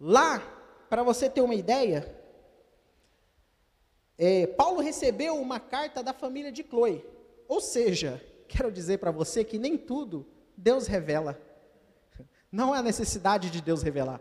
Lá, 0.00 0.38
para 0.88 1.02
você 1.02 1.28
ter 1.28 1.42
uma 1.42 1.54
ideia, 1.54 2.18
é, 4.16 4.46
Paulo 4.46 4.80
recebeu 4.80 5.36
uma 5.36 5.60
carta 5.60 6.02
da 6.02 6.14
família 6.14 6.50
de 6.50 6.62
Chloe. 6.62 7.04
Ou 7.46 7.60
seja, 7.60 8.24
quero 8.48 8.72
dizer 8.72 8.96
para 8.96 9.10
você 9.10 9.44
que 9.44 9.58
nem 9.58 9.76
tudo 9.76 10.26
Deus 10.56 10.86
revela. 10.86 11.38
Não 12.50 12.72
há 12.72 12.80
necessidade 12.80 13.50
de 13.50 13.60
Deus 13.60 13.82
revelar. 13.82 14.18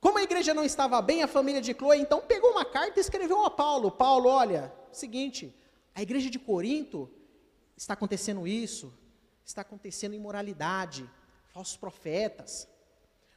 Como 0.00 0.18
a 0.18 0.22
igreja 0.22 0.54
não 0.54 0.62
estava 0.62 1.02
bem, 1.02 1.22
a 1.24 1.26
família 1.26 1.60
de 1.60 1.74
Chloe 1.74 1.98
então 1.98 2.20
pegou 2.20 2.52
uma 2.52 2.64
carta 2.64 3.00
e 3.00 3.02
escreveu 3.02 3.44
a 3.44 3.50
Paulo: 3.50 3.90
Paulo, 3.90 4.28
olha, 4.28 4.72
seguinte, 4.92 5.52
a 5.92 6.02
igreja 6.02 6.30
de 6.30 6.38
Corinto 6.38 7.10
está 7.76 7.94
acontecendo 7.94 8.46
isso, 8.46 8.92
está 9.44 9.60
acontecendo 9.62 10.14
imoralidade, 10.14 11.08
falsos 11.48 11.76
profetas, 11.76 12.68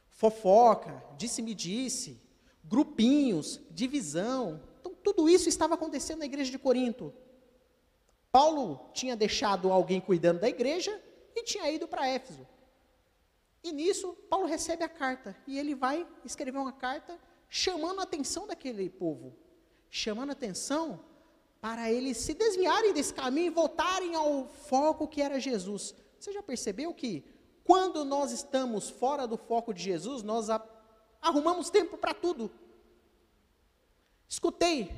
fofoca, 0.08 1.02
disse-me 1.16 1.54
disse, 1.54 2.20
grupinhos, 2.64 3.60
divisão. 3.70 4.62
Então, 4.80 4.94
tudo 4.94 5.28
isso 5.28 5.48
estava 5.48 5.74
acontecendo 5.74 6.20
na 6.20 6.26
igreja 6.26 6.50
de 6.50 6.58
Corinto. 6.58 7.12
Paulo 8.32 8.90
tinha 8.92 9.16
deixado 9.16 9.72
alguém 9.72 10.00
cuidando 10.00 10.40
da 10.40 10.48
igreja 10.48 11.02
e 11.34 11.42
tinha 11.42 11.70
ido 11.70 11.88
para 11.88 12.08
Éfeso. 12.08 12.46
E 13.62 13.72
nisso, 13.72 14.14
Paulo 14.28 14.46
recebe 14.46 14.84
a 14.84 14.88
carta 14.88 15.36
e 15.46 15.58
ele 15.58 15.74
vai 15.74 16.06
escrever 16.24 16.58
uma 16.58 16.72
carta 16.72 17.18
chamando 17.48 18.00
a 18.00 18.04
atenção 18.04 18.46
daquele 18.46 18.88
povo, 18.88 19.36
chamando 19.90 20.30
a 20.30 20.32
atenção 20.32 21.04
para 21.60 21.90
eles 21.90 22.16
se 22.16 22.32
desviarem 22.32 22.92
desse 22.92 23.12
caminho 23.12 23.48
e 23.48 23.54
voltarem 23.54 24.14
ao 24.14 24.48
foco 24.48 25.06
que 25.06 25.20
era 25.20 25.38
Jesus. 25.38 25.94
Você 26.18 26.32
já 26.32 26.42
percebeu 26.42 26.94
que 26.94 27.24
quando 27.64 28.04
nós 28.04 28.32
estamos 28.32 28.88
fora 28.88 29.26
do 29.26 29.36
foco 29.36 29.72
de 29.74 29.82
Jesus, 29.82 30.22
nós 30.22 30.48
arrumamos 31.20 31.70
tempo 31.70 31.98
para 31.98 32.14
tudo. 32.14 32.50
Escutei 34.28 34.90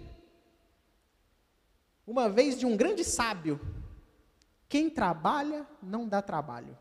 uma 2.07 2.29
vez 2.29 2.59
de 2.59 2.67
um 2.67 2.77
grande 2.77 3.05
sábio: 3.05 3.61
quem 4.69 4.89
trabalha 4.89 5.67
não 5.83 6.09
dá 6.09 6.23
trabalho. 6.23 6.79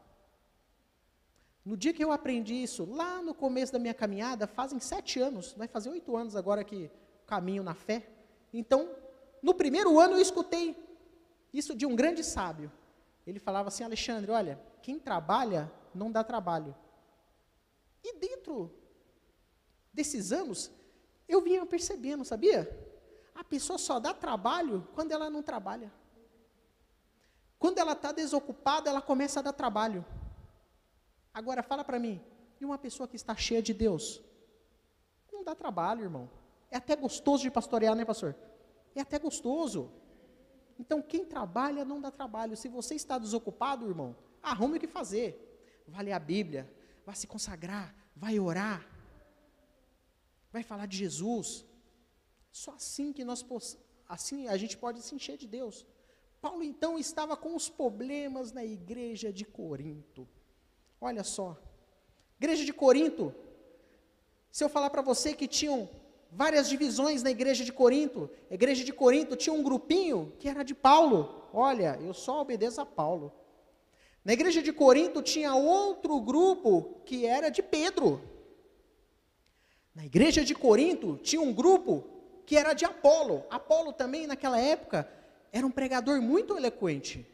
No 1.64 1.78
dia 1.78 1.94
que 1.94 2.04
eu 2.04 2.12
aprendi 2.12 2.56
isso, 2.56 2.86
lá 2.86 3.22
no 3.22 3.34
começo 3.34 3.72
da 3.72 3.80
minha 3.80 3.94
caminhada, 3.94 4.48
fazem 4.48 4.80
sete 4.80 5.20
anos, 5.20 5.54
vai 5.54 5.68
fazer 5.68 5.90
oito 5.90 6.16
anos 6.18 6.36
agora 6.36 6.64
que 6.64 6.90
caminho 7.28 7.64
na 7.64 7.76
fé. 7.76 8.08
Então, 8.52 8.90
no 9.42 9.54
primeiro 9.54 10.00
ano 10.00 10.16
eu 10.16 10.22
escutei 10.22 10.76
isso 11.54 11.76
de 11.76 11.86
um 11.86 11.96
grande 11.96 12.24
sábio. 12.24 12.72
Ele 13.26 13.40
falava 13.40 13.68
assim, 13.68 13.84
Alexandre, 13.84 14.32
olha, 14.32 14.62
quem 14.82 15.00
trabalha 15.00 15.72
não 15.94 16.12
dá 16.12 16.24
trabalho. 16.24 16.76
E 18.04 18.16
dentro 18.16 18.74
desses 19.94 20.32
anos, 20.32 20.72
eu 21.28 21.42
vinha 21.42 21.66
percebendo, 21.66 22.26
sabia? 22.26 22.70
A 23.36 23.44
pessoa 23.44 23.78
só 23.78 24.00
dá 24.00 24.14
trabalho 24.14 24.88
quando 24.94 25.12
ela 25.12 25.30
não 25.30 25.44
trabalha. 25.44 25.92
Quando 27.60 27.78
ela 27.78 27.92
está 27.92 28.12
desocupada, 28.12 28.90
ela 28.90 29.02
começa 29.02 29.40
a 29.40 29.44
dar 29.44 29.54
trabalho. 29.54 30.04
Agora, 31.34 31.62
fala 31.62 31.84
para 31.84 32.00
mim, 32.00 32.20
e 32.60 32.66
uma 32.66 32.78
pessoa 32.78 33.08
que 33.08 33.16
está 33.16 33.36
cheia 33.36 33.62
de 33.62 33.74
Deus? 33.74 34.22
Não 35.32 35.44
dá 35.44 35.56
trabalho, 35.56 36.04
irmão. 36.04 36.30
É 36.70 36.78
até 36.78 36.96
gostoso 36.96 37.44
de 37.44 37.52
pastorear, 37.52 37.96
né, 37.96 38.04
pastor? 38.04 38.36
É 38.96 39.02
até 39.02 39.18
gostoso. 39.20 39.92
Então, 40.80 41.02
quem 41.02 41.24
trabalha 41.26 41.86
não 41.86 42.02
dá 42.02 42.10
trabalho. 42.10 42.58
Se 42.58 42.68
você 42.68 42.96
está 42.96 43.18
desocupado, 43.18 43.88
irmão, 43.88 44.16
arrume 44.42 44.78
o 44.78 44.80
que 44.80 44.88
fazer. 44.88 45.84
Vai 45.88 46.06
ler 46.06 46.14
a 46.14 46.20
Bíblia, 46.20 46.72
vai 47.06 47.16
se 47.16 47.28
consagrar, 47.28 47.94
vai 48.16 48.40
orar, 48.40 48.88
vai 50.52 50.64
falar 50.64 50.86
de 50.86 50.98
Jesus. 50.98 51.66
Só 52.52 52.72
assim 52.74 53.14
que 53.14 53.24
nós 53.24 53.46
assim 54.08 54.48
a 54.48 54.58
gente 54.58 54.78
pode 54.78 55.02
se 55.02 55.16
encher 55.16 55.38
de 55.38 55.48
Deus. 55.48 55.86
Paulo 56.42 56.64
então 56.64 56.98
estava 56.98 57.38
com 57.38 57.56
os 57.56 57.70
problemas 57.70 58.52
na 58.52 58.66
igreja 58.66 59.32
de 59.32 59.46
Corinto. 59.46 60.28
Olha 61.00 61.24
só. 61.24 61.58
Igreja 62.40 62.66
de 62.66 62.74
Corinto. 62.74 63.34
Se 64.52 64.64
eu 64.64 64.70
falar 64.70 64.90
para 64.90 65.02
você 65.02 65.34
que 65.34 65.48
tinham 65.48 65.90
várias 66.32 66.70
divisões 66.70 67.22
na 67.22 67.30
igreja 67.30 67.66
de 67.66 67.74
Corinto, 67.74 68.30
a 68.50 68.54
igreja 68.54 68.84
de 68.84 68.94
Corinto 68.94 69.36
tinha 69.36 69.54
um 69.54 69.62
grupinho 69.62 70.34
que 70.40 70.48
era 70.48 70.64
de 70.64 70.74
Paulo. 70.74 71.50
Olha, 71.54 72.00
eu 72.02 72.14
só 72.14 72.42
obedeço 72.42 72.80
a 72.80 72.86
Paulo. 72.86 73.34
Na 74.24 74.34
igreja 74.34 74.62
de 74.62 74.72
Corinto 74.72 75.22
tinha 75.22 75.54
outro 75.56 76.20
grupo 76.22 77.02
que 77.06 77.26
era 77.26 77.50
de 77.50 77.62
Pedro. 77.62 78.22
Na 79.94 80.06
igreja 80.06 80.44
de 80.44 80.56
Corinto 80.56 81.18
tinha 81.18 81.42
um 81.42 81.52
grupo 81.52 82.04
que 82.46 82.56
era 82.56 82.74
de 82.74 82.86
Apolo. 82.86 83.44
Apolo 83.50 83.92
também, 83.92 84.26
naquela 84.26 84.60
época, 84.60 85.10
era 85.52 85.68
um 85.68 85.72
pregador 85.72 86.22
muito 86.22 86.56
eloquente. 86.56 87.28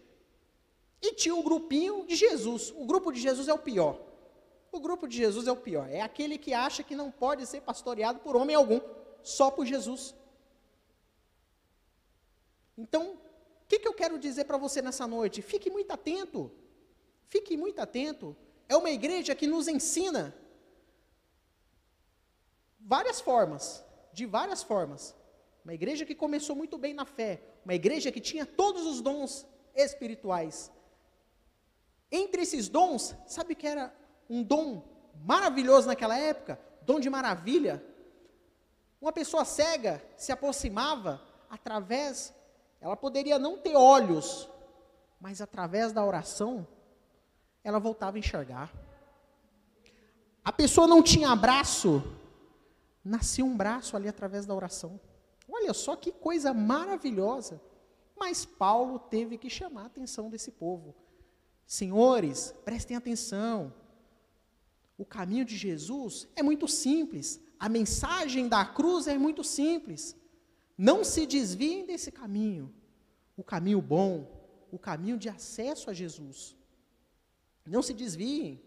E 1.02 1.14
tinha 1.14 1.36
um 1.36 1.44
grupinho 1.44 2.06
de 2.08 2.16
Jesus. 2.16 2.74
O 2.76 2.86
grupo 2.86 3.12
de 3.12 3.20
Jesus 3.20 3.48
é 3.48 3.54
o 3.54 3.60
pior. 3.60 4.00
O 4.78 4.80
grupo 4.80 5.08
de 5.08 5.18
Jesus 5.18 5.48
é 5.48 5.52
o 5.52 5.56
pior. 5.68 5.90
É 5.90 6.02
aquele 6.02 6.38
que 6.38 6.54
acha 6.54 6.84
que 6.84 6.96
não 6.96 7.10
pode 7.10 7.48
ser 7.48 7.62
pastoreado 7.62 8.20
por 8.20 8.36
homem 8.36 8.56
algum, 8.56 8.80
só 9.24 9.50
por 9.50 9.66
Jesus. 9.66 10.14
Então, 12.78 13.04
o 13.14 13.68
que, 13.68 13.80
que 13.80 13.88
eu 13.88 13.94
quero 14.02 14.20
dizer 14.20 14.46
para 14.46 14.56
você 14.66 14.80
nessa 14.80 15.08
noite? 15.08 15.42
Fique 15.42 15.72
muito 15.72 15.92
atento. 15.92 16.52
Fique 17.28 17.58
muito 17.58 17.80
atento. 17.80 18.38
É 18.70 18.78
uma 18.78 18.92
igreja 18.92 19.34
que 19.34 19.48
nos 19.48 19.68
ensina 19.68 20.36
várias 22.80 23.20
formas, 23.20 23.84
de 24.14 24.28
várias 24.28 24.62
formas. 24.62 25.16
Uma 25.66 25.74
igreja 25.74 26.06
que 26.06 26.14
começou 26.14 26.56
muito 26.56 26.78
bem 26.78 26.94
na 26.94 27.04
fé, 27.04 27.42
uma 27.66 27.74
igreja 27.74 28.12
que 28.12 28.22
tinha 28.22 28.46
todos 28.46 28.86
os 28.86 29.02
dons 29.02 29.44
espirituais. 29.74 30.72
Entre 32.12 32.44
esses 32.44 32.70
dons, 32.70 33.16
sabe 33.26 33.56
que 33.56 33.66
era 33.66 33.92
um 34.30 34.44
dom 34.44 34.84
maravilhoso 35.24 35.88
naquela 35.88 36.18
época? 36.18 36.60
Dom 36.82 37.00
de 37.00 37.10
maravilha. 37.10 37.84
Uma 39.00 39.12
pessoa 39.12 39.46
cega 39.46 40.04
se 40.16 40.32
aproximava 40.32 41.22
através, 41.50 42.34
ela 42.82 42.96
poderia 42.96 43.38
não 43.38 43.58
ter 43.58 43.76
olhos, 43.76 44.50
mas 45.20 45.42
através 45.42 45.92
da 45.92 46.04
oração, 46.04 46.68
ela 47.64 47.80
voltava 47.80 48.18
a 48.18 48.20
enxergar. 48.20 48.72
A 50.44 50.52
pessoa 50.52 50.88
não 50.88 51.04
tinha 51.04 51.36
braço, 51.36 52.04
nascia 53.04 53.44
um 53.44 53.56
braço 53.56 53.96
ali 53.96 54.08
através 54.08 54.46
da 54.46 54.54
oração. 54.56 55.00
Olha 55.50 55.74
só 55.74 55.96
que 55.96 56.12
coisa 56.12 56.54
maravilhosa. 56.54 57.62
Mas 58.20 58.46
Paulo 58.46 58.98
teve 58.98 59.38
que 59.38 59.50
chamar 59.50 59.84
a 59.84 59.86
atenção 59.86 60.30
desse 60.30 60.52
povo. 60.52 60.96
Senhores, 61.66 62.54
prestem 62.66 62.98
atenção. 62.98 63.74
O 64.98 65.06
caminho 65.06 65.46
de 65.46 65.56
Jesus 65.56 66.28
é 66.36 66.42
muito 66.42 66.68
simples. 66.68 67.40
A 67.60 67.70
mensagem 67.70 68.48
da 68.48 68.66
cruz 68.66 69.08
é 69.08 69.18
muito 69.18 69.44
simples. 69.44 70.16
Não 70.78 71.04
se 71.04 71.26
desviem 71.26 71.86
desse 71.86 72.12
caminho. 72.12 72.74
O 73.36 73.44
caminho 73.44 73.82
bom, 73.82 74.28
o 74.72 74.80
caminho 74.80 75.18
de 75.18 75.30
acesso 75.30 75.90
a 75.90 75.94
Jesus. 75.94 76.56
Não 77.66 77.84
se 77.84 77.94
desviem. 77.94 78.62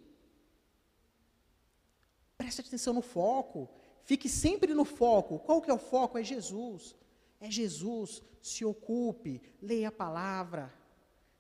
Preste 2.38 2.60
atenção 2.60 2.94
no 2.94 3.02
foco. 3.02 3.68
Fique 4.04 4.28
sempre 4.28 4.72
no 4.72 4.84
foco. 4.84 5.38
Qual 5.40 5.60
que 5.60 5.70
é 5.70 5.74
o 5.74 5.78
foco? 5.78 6.16
É 6.16 6.22
Jesus. 6.22 6.94
É 7.40 7.50
Jesus. 7.50 8.22
Se 8.40 8.64
ocupe, 8.64 9.42
leia 9.60 9.88
a 9.88 9.92
palavra, 9.92 10.72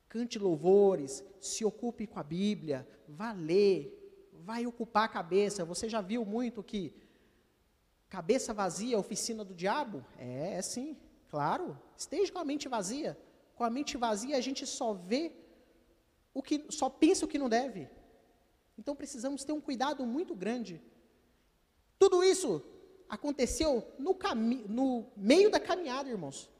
cante 0.08 0.38
louvores, 0.38 1.24
se 1.40 1.64
ocupe 1.64 2.06
com 2.06 2.18
a 2.18 2.22
Bíblia, 2.22 2.86
vá 3.08 3.32
ler, 3.32 3.99
vai 4.40 4.66
ocupar 4.66 5.04
a 5.04 5.08
cabeça. 5.08 5.64
Você 5.64 5.88
já 5.88 6.00
viu 6.00 6.24
muito 6.24 6.62
que 6.62 6.94
cabeça 8.08 8.52
vazia 8.52 8.96
é 8.96 8.98
oficina 8.98 9.44
do 9.44 9.54
diabo? 9.54 10.04
É, 10.18 10.54
é 10.54 10.62
sim, 10.62 10.96
claro. 11.28 11.78
Esteja 11.96 12.32
com 12.32 12.38
a 12.38 12.44
mente 12.44 12.68
vazia. 12.68 13.18
Com 13.54 13.64
a 13.64 13.70
mente 13.70 13.96
vazia 13.96 14.36
a 14.36 14.40
gente 14.40 14.66
só 14.66 14.92
vê 14.92 15.32
o 16.32 16.42
que 16.42 16.66
só 16.70 16.88
pensa 16.88 17.24
o 17.24 17.28
que 17.28 17.38
não 17.38 17.48
deve. 17.48 17.88
Então 18.78 18.96
precisamos 18.96 19.44
ter 19.44 19.52
um 19.52 19.60
cuidado 19.60 20.04
muito 20.06 20.34
grande. 20.34 20.80
Tudo 21.98 22.24
isso 22.24 22.62
aconteceu 23.08 23.86
no, 23.98 24.16
no 24.68 25.06
meio 25.16 25.50
da 25.50 25.60
caminhada, 25.60 26.08
irmãos. 26.08 26.50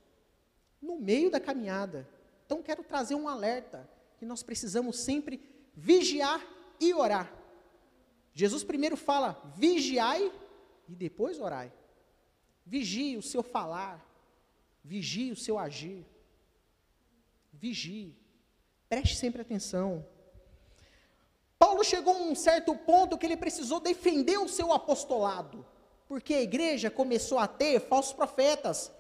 No 0.82 0.96
meio 0.98 1.30
da 1.30 1.40
caminhada. 1.40 2.06
Então 2.44 2.62
quero 2.62 2.82
trazer 2.82 3.14
um 3.14 3.28
alerta 3.28 3.88
que 4.18 4.26
nós 4.26 4.42
precisamos 4.42 4.98
sempre 4.98 5.40
vigiar 5.74 6.44
e 6.78 6.92
orar. 6.92 7.39
Jesus 8.32 8.64
primeiro 8.64 8.96
fala: 8.96 9.40
vigiai 9.56 10.32
e 10.88 10.94
depois 10.94 11.38
orai. 11.38 11.72
Vigie 12.64 13.16
o 13.16 13.22
seu 13.22 13.42
falar, 13.42 14.04
vigie 14.84 15.32
o 15.32 15.36
seu 15.36 15.58
agir. 15.58 16.06
Vigie. 17.52 18.16
Preste 18.88 19.16
sempre 19.16 19.42
atenção. 19.42 20.06
Paulo 21.58 21.84
chegou 21.84 22.14
a 22.14 22.18
um 22.18 22.34
certo 22.34 22.74
ponto 22.74 23.18
que 23.18 23.26
ele 23.26 23.36
precisou 23.36 23.80
defender 23.80 24.38
o 24.38 24.48
seu 24.48 24.72
apostolado, 24.72 25.66
porque 26.08 26.34
a 26.34 26.40
igreja 26.40 26.90
começou 26.90 27.38
a 27.38 27.46
ter 27.46 27.80
falsos 27.80 28.14
profetas, 28.14 28.90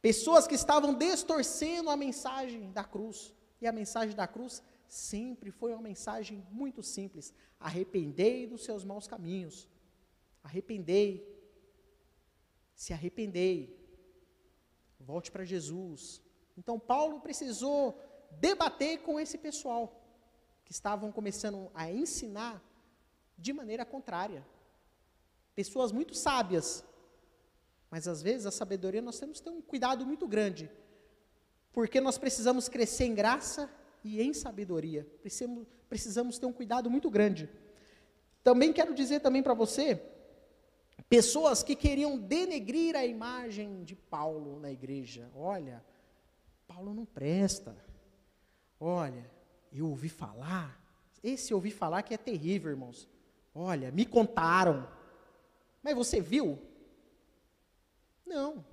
pessoas 0.00 0.46
que 0.46 0.56
estavam 0.56 0.92
distorcendo 0.92 1.88
a 1.88 1.96
mensagem 1.96 2.72
da 2.72 2.84
cruz. 2.84 3.32
E 3.60 3.66
a 3.66 3.70
mensagem 3.70 4.16
da 4.16 4.26
cruz 4.26 4.60
sempre 4.92 5.50
foi 5.50 5.72
uma 5.72 5.80
mensagem 5.80 6.46
muito 6.50 6.82
simples: 6.82 7.32
arrependei 7.58 8.46
dos 8.46 8.62
seus 8.62 8.84
maus 8.84 9.06
caminhos, 9.06 9.66
arrependei, 10.44 11.10
se 12.74 12.92
arrependei, 12.92 13.56
volte 15.00 15.32
para 15.32 15.46
Jesus. 15.46 16.20
Então 16.58 16.78
Paulo 16.78 17.20
precisou 17.20 17.98
debater 18.32 18.98
com 19.00 19.18
esse 19.18 19.38
pessoal 19.38 19.98
que 20.62 20.72
estavam 20.72 21.10
começando 21.10 21.70
a 21.74 21.90
ensinar 21.90 22.62
de 23.38 23.52
maneira 23.52 23.86
contrária. 23.86 24.46
Pessoas 25.54 25.90
muito 25.90 26.14
sábias, 26.14 26.84
mas 27.90 28.06
às 28.06 28.20
vezes 28.20 28.44
a 28.44 28.50
sabedoria 28.50 29.00
nós 29.00 29.18
temos 29.18 29.38
que 29.38 29.44
ter 29.44 29.50
um 29.50 29.62
cuidado 29.62 30.04
muito 30.04 30.28
grande. 30.28 30.70
Porque 31.72 31.98
nós 31.98 32.18
precisamos 32.18 32.68
crescer 32.68 33.04
em 33.04 33.14
graça 33.14 33.70
e 34.04 34.20
em 34.20 34.32
sabedoria. 34.32 35.06
Precisamos, 35.20 35.66
precisamos 35.88 36.38
ter 36.38 36.46
um 36.46 36.52
cuidado 36.52 36.90
muito 36.90 37.10
grande. 37.10 37.48
Também 38.42 38.72
quero 38.72 38.94
dizer 38.94 39.20
também 39.20 39.42
para 39.42 39.54
você, 39.54 40.02
pessoas 41.08 41.62
que 41.62 41.76
queriam 41.76 42.18
denegrir 42.18 42.96
a 42.96 43.06
imagem 43.06 43.84
de 43.84 43.94
Paulo 43.94 44.58
na 44.58 44.70
igreja. 44.70 45.30
Olha, 45.34 45.84
Paulo 46.66 46.92
não 46.92 47.04
presta. 47.04 47.76
Olha, 48.80 49.30
eu 49.72 49.88
ouvi 49.88 50.08
falar, 50.08 50.80
esse 51.22 51.54
ouvi 51.54 51.70
falar 51.70 52.02
que 52.02 52.14
é 52.14 52.18
terrível, 52.18 52.70
irmãos. 52.70 53.08
Olha, 53.54 53.92
me 53.92 54.04
contaram. 54.04 54.88
Mas 55.82 55.94
você 55.94 56.20
viu? 56.20 56.58
Não. 58.26 58.64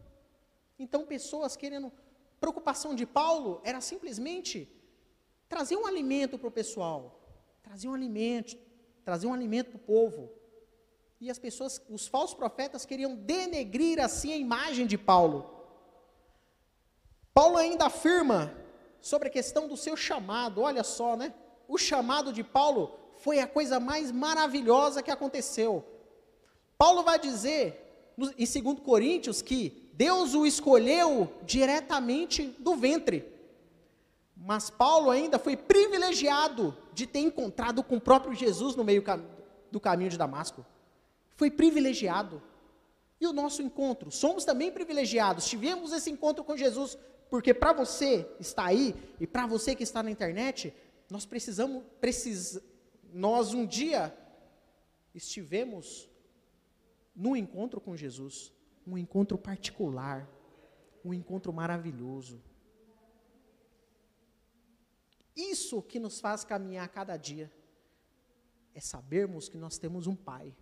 Então, 0.77 1.05
pessoas 1.05 1.55
querendo. 1.55 1.91
Preocupação 2.39 2.95
de 2.95 3.05
Paulo 3.05 3.61
era 3.65 3.81
simplesmente 3.81 4.67
trazer 5.49 5.75
um 5.75 5.85
alimento 5.85 6.37
para 6.37 6.47
o 6.47 6.51
pessoal. 6.51 7.19
Trazer 7.63 7.89
um 7.89 7.93
alimento, 7.93 8.55
trazer 9.03 9.27
um 9.27 9.33
alimento 9.33 9.71
para 9.71 9.77
o 9.77 9.79
povo. 9.79 10.31
E 11.19 11.29
as 11.29 11.39
pessoas, 11.39 11.81
os 11.89 12.07
falsos 12.07 12.37
profetas 12.37 12.85
queriam 12.85 13.15
denegrir 13.15 13.99
assim 13.99 14.31
a 14.31 14.37
imagem 14.37 14.85
de 14.87 14.97
Paulo. 14.97 15.49
Paulo 17.33 17.57
ainda 17.57 17.87
afirma 17.87 18.53
sobre 19.01 19.27
a 19.27 19.31
questão 19.31 19.67
do 19.67 19.75
seu 19.75 19.97
chamado, 19.97 20.61
olha 20.61 20.83
só, 20.83 21.17
né? 21.17 21.33
O 21.67 21.77
chamado 21.77 22.31
de 22.31 22.43
Paulo 22.43 22.97
foi 23.17 23.39
a 23.39 23.47
coisa 23.47 23.79
mais 23.79 24.11
maravilhosa 24.11 25.03
que 25.03 25.11
aconteceu. 25.11 25.83
Paulo 26.77 27.03
vai 27.03 27.19
dizer 27.19 28.13
em 28.37 28.45
2 28.45 28.79
Coríntios 28.79 29.41
que 29.41 29.89
Deus 29.93 30.33
o 30.33 30.45
escolheu 30.45 31.29
diretamente 31.43 32.47
do 32.59 32.75
ventre. 32.75 33.38
Mas 34.41 34.69
Paulo 34.69 35.11
ainda 35.11 35.37
foi 35.37 35.57
privilegiado 35.57 36.75
de 36.93 37.05
ter 37.05 37.19
encontrado 37.19 37.83
com 37.83 37.97
o 37.97 38.01
próprio 38.01 38.33
Jesus 38.33 38.75
no 38.75 38.85
meio 38.85 39.03
do 39.69 39.79
caminho 39.79 40.09
de 40.09 40.17
Damasco. 40.17 40.65
Foi 41.35 41.51
privilegiado. 41.51 42.41
E 43.19 43.27
o 43.27 43.33
nosso 43.33 43.61
encontro? 43.61 44.09
Somos 44.09 44.45
também 44.45 44.71
privilegiados. 44.71 45.45
Tivemos 45.45 45.91
esse 45.91 46.09
encontro 46.09 46.43
com 46.43 46.55
Jesus, 46.55 46.97
porque 47.29 47.53
para 47.53 47.73
você 47.73 48.25
estar 48.39 48.65
aí 48.65 48.95
e 49.19 49.27
para 49.27 49.45
você 49.45 49.75
que 49.75 49.83
está 49.83 50.01
na 50.01 50.09
internet, 50.09 50.73
nós 51.09 51.25
precisamos, 51.25 51.83
precis, 51.99 52.61
nós 53.11 53.53
um 53.53 53.65
dia 53.65 54.15
estivemos 55.13 56.09
num 57.13 57.35
encontro 57.35 57.81
com 57.81 57.97
Jesus, 57.97 58.53
um 58.87 58.97
encontro 58.97 59.37
particular, 59.37 60.29
um 61.03 61.13
encontro 61.13 61.51
maravilhoso. 61.51 62.41
Isso 65.39 65.81
que 65.81 65.99
nos 65.99 66.19
faz 66.19 66.43
caminhar 66.43 66.89
cada 66.89 67.15
dia 67.15 67.49
é 68.75 68.81
sabermos 68.81 69.47
que 69.47 69.57
nós 69.57 69.77
temos 69.77 70.05
um 70.05 70.15
Pai, 70.15 70.53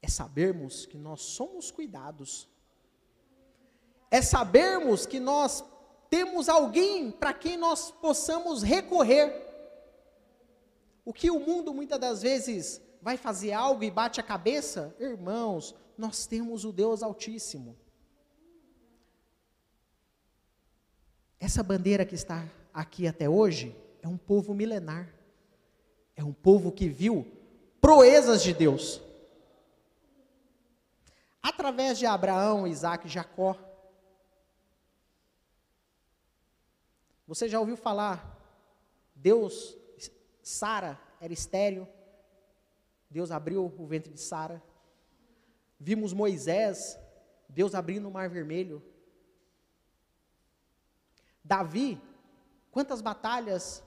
é 0.00 0.08
sabermos 0.08 0.84
que 0.84 0.98
nós 0.98 1.22
somos 1.22 1.70
cuidados, 1.70 2.48
é 4.10 4.20
sabermos 4.20 5.06
que 5.06 5.20
nós 5.20 5.64
temos 6.10 6.48
alguém 6.48 7.12
para 7.12 7.32
quem 7.32 7.56
nós 7.56 7.92
possamos 7.92 8.64
recorrer. 8.64 9.32
O 11.04 11.12
que 11.12 11.30
o 11.30 11.38
mundo 11.38 11.72
muitas 11.72 12.00
das 12.00 12.22
vezes 12.22 12.82
vai 13.00 13.16
fazer 13.16 13.52
algo 13.52 13.84
e 13.84 13.90
bate 13.92 14.20
a 14.20 14.24
cabeça, 14.24 14.94
irmãos, 14.98 15.72
nós 15.96 16.26
temos 16.26 16.64
o 16.64 16.72
Deus 16.72 17.00
Altíssimo. 17.00 17.78
Essa 21.38 21.62
bandeira 21.62 22.04
que 22.04 22.16
está 22.16 22.44
aqui 22.72 23.06
até 23.06 23.28
hoje 23.28 23.76
é 24.00 24.08
um 24.08 24.16
povo 24.16 24.54
milenar. 24.54 25.12
É 26.14 26.22
um 26.22 26.32
povo 26.32 26.70
que 26.70 26.88
viu 26.88 27.26
proezas 27.80 28.42
de 28.42 28.52
Deus. 28.52 29.00
Através 31.42 31.98
de 31.98 32.06
Abraão, 32.06 32.66
Isaac 32.66 33.06
e 33.06 33.10
Jacó. 33.10 33.56
Você 37.26 37.48
já 37.48 37.58
ouviu 37.58 37.76
falar? 37.76 38.38
Deus 39.14 39.76
Sara 40.42 41.00
era 41.20 41.32
estéreo. 41.32 41.88
Deus 43.10 43.30
abriu 43.30 43.72
o 43.78 43.86
ventre 43.86 44.12
de 44.12 44.20
Sara. 44.20 44.62
Vimos 45.78 46.12
Moisés, 46.12 46.98
Deus 47.48 47.74
abrindo 47.74 48.08
o 48.08 48.10
mar 48.10 48.28
vermelho. 48.28 48.82
Davi, 51.44 52.00
quantas 52.72 53.00
batalhas 53.00 53.82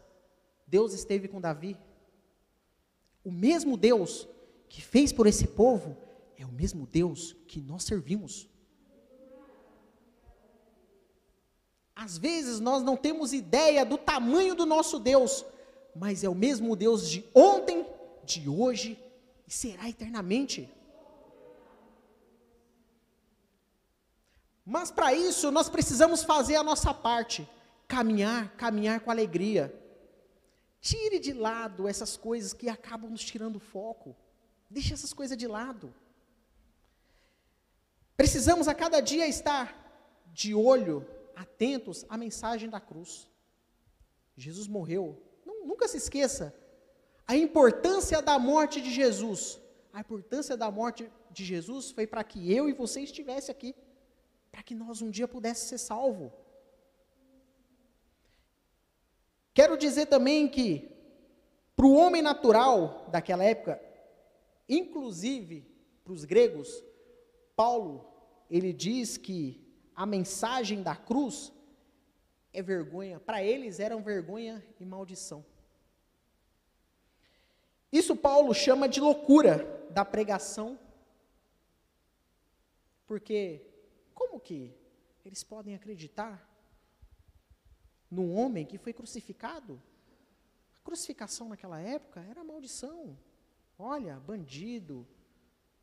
Deus 0.66 0.94
esteve 0.94 1.28
com 1.28 1.42
Davi? 1.42 1.78
O 3.24 3.32
mesmo 3.32 3.76
Deus 3.76 4.28
que 4.70 4.82
fez 4.82 5.12
por 5.12 5.28
esse 5.28 5.48
povo 5.48 5.98
é 6.38 6.46
o 6.46 6.52
mesmo 6.52 6.86
Deus 6.86 7.36
que 7.48 7.60
nós 7.60 7.84
servimos. 7.84 8.48
Às 11.96 12.18
vezes 12.18 12.60
nós 12.60 12.84
não 12.84 12.96
temos 12.96 13.34
ideia 13.34 13.86
do 13.86 13.98
tamanho 13.98 14.54
do 14.54 14.66
nosso 14.66 15.00
Deus, 15.00 15.46
mas 15.96 16.24
é 16.24 16.30
o 16.30 16.36
mesmo 16.36 16.76
Deus 16.76 17.10
de 17.10 17.26
ontem, 17.34 17.86
de 18.24 18.48
hoje 18.48 19.00
e 19.48 19.52
será 19.52 19.90
eternamente. 19.90 20.70
Mas 24.66 24.92
para 24.92 25.14
isso 25.14 25.52
nós 25.52 25.70
precisamos 25.70 26.24
fazer 26.24 26.56
a 26.56 26.64
nossa 26.64 26.94
parte, 26.94 27.48
caminhar, 27.88 28.56
caminhar 28.56 29.00
com 29.00 29.12
alegria. 29.12 29.74
Tire 30.80 31.20
de 31.20 31.34
lado 31.34 31.88
essas 31.88 32.16
coisas 32.16 32.54
que 32.54 32.70
acabam 32.70 33.10
nos 33.10 33.24
tirando 33.24 33.60
foco. 33.60 34.16
Deixe 34.70 34.94
essas 34.94 35.14
coisas 35.14 35.38
de 35.38 35.48
lado. 35.48 35.94
Precisamos 38.16 38.68
a 38.68 38.76
cada 38.76 39.02
dia 39.02 39.28
estar 39.28 39.84
de 40.32 40.54
olho, 40.54 41.08
atentos 41.36 42.06
à 42.08 42.18
mensagem 42.18 42.70
da 42.70 42.80
cruz. 42.80 43.28
Jesus 44.38 44.68
morreu 44.68 45.22
nunca 45.66 45.88
se 45.88 45.98
esqueça 45.98 46.56
a 47.28 47.36
importância 47.36 48.22
da 48.22 48.38
morte 48.40 48.80
de 48.82 48.92
Jesus. 48.92 49.60
A 49.92 50.00
importância 50.00 50.56
da 50.56 50.70
morte 50.70 51.10
de 51.32 51.44
Jesus 51.44 51.92
foi 51.92 52.06
para 52.06 52.24
que 52.24 52.52
eu 52.52 52.70
e 52.70 52.74
você 52.74 53.02
estivesse 53.02 53.50
aqui, 53.50 53.76
para 54.52 54.62
que 54.62 54.76
nós 54.76 55.02
um 55.02 55.10
dia 55.10 55.28
pudesse 55.28 55.68
ser 55.68 55.78
salvo. 55.78 56.32
Quero 59.56 59.78
dizer 59.78 60.08
também 60.08 60.50
que 60.50 60.92
para 61.78 61.86
o 61.86 61.96
homem 61.96 62.22
natural 62.22 63.08
daquela 63.10 63.42
época, 63.42 63.82
inclusive 64.68 65.66
para 66.04 66.12
os 66.12 66.26
gregos, 66.26 66.84
Paulo 67.56 68.06
ele 68.52 68.74
diz 68.74 69.16
que 69.16 69.66
a 69.96 70.06
mensagem 70.06 70.84
da 70.84 70.94
cruz 70.94 71.54
é 72.52 72.62
vergonha. 72.62 73.18
Para 73.18 73.42
eles 73.42 73.80
eram 73.80 74.04
vergonha 74.04 74.62
e 74.78 74.86
maldição. 74.86 75.44
Isso 77.90 78.14
Paulo 78.14 78.54
chama 78.54 78.90
de 78.90 79.00
loucura 79.00 79.88
da 79.90 80.04
pregação, 80.04 80.78
porque 83.08 83.62
como 84.14 84.38
que 84.38 84.76
eles 85.24 85.46
podem 85.46 85.76
acreditar 85.76 86.46
num 88.16 88.34
homem 88.34 88.66
que 88.66 88.78
foi 88.78 88.94
crucificado? 88.94 89.82
A 90.78 90.80
crucificação 90.80 91.50
naquela 91.50 91.80
época 91.80 92.22
era 92.22 92.44
maldição. 92.44 93.18
Olha, 93.78 94.18
bandido 94.20 95.06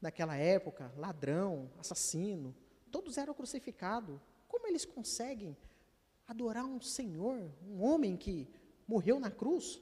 naquela 0.01 0.35
época, 0.37 0.90
ladrão, 0.97 1.71
assassino, 1.79 2.55
todos 2.90 3.18
eram 3.18 3.35
crucificados. 3.35 4.18
Como 4.49 4.66
eles 4.66 4.85
conseguem 4.85 5.57
adorar 6.27 6.64
um 6.64 6.81
Senhor, 6.81 7.53
um 7.68 7.83
homem 7.83 8.16
que 8.16 8.49
morreu 8.88 9.21
na 9.21 9.31
cruz? 9.31 9.81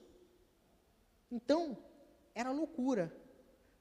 Então, 1.31 1.79
era 2.35 2.51
loucura. 2.51 3.17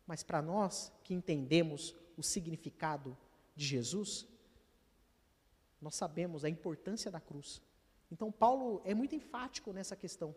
Mas 0.05 0.23
para 0.23 0.41
nós 0.41 0.91
que 1.03 1.13
entendemos 1.13 1.95
o 2.15 2.23
significado 2.23 3.17
de 3.55 3.65
Jesus, 3.65 4.27
nós 5.81 5.95
sabemos 5.95 6.43
a 6.43 6.49
importância 6.49 7.09
da 7.09 7.19
cruz. 7.19 7.61
Então, 8.11 8.31
Paulo 8.31 8.81
é 8.83 8.93
muito 8.93 9.15
enfático 9.15 9.71
nessa 9.71 9.95
questão 9.95 10.35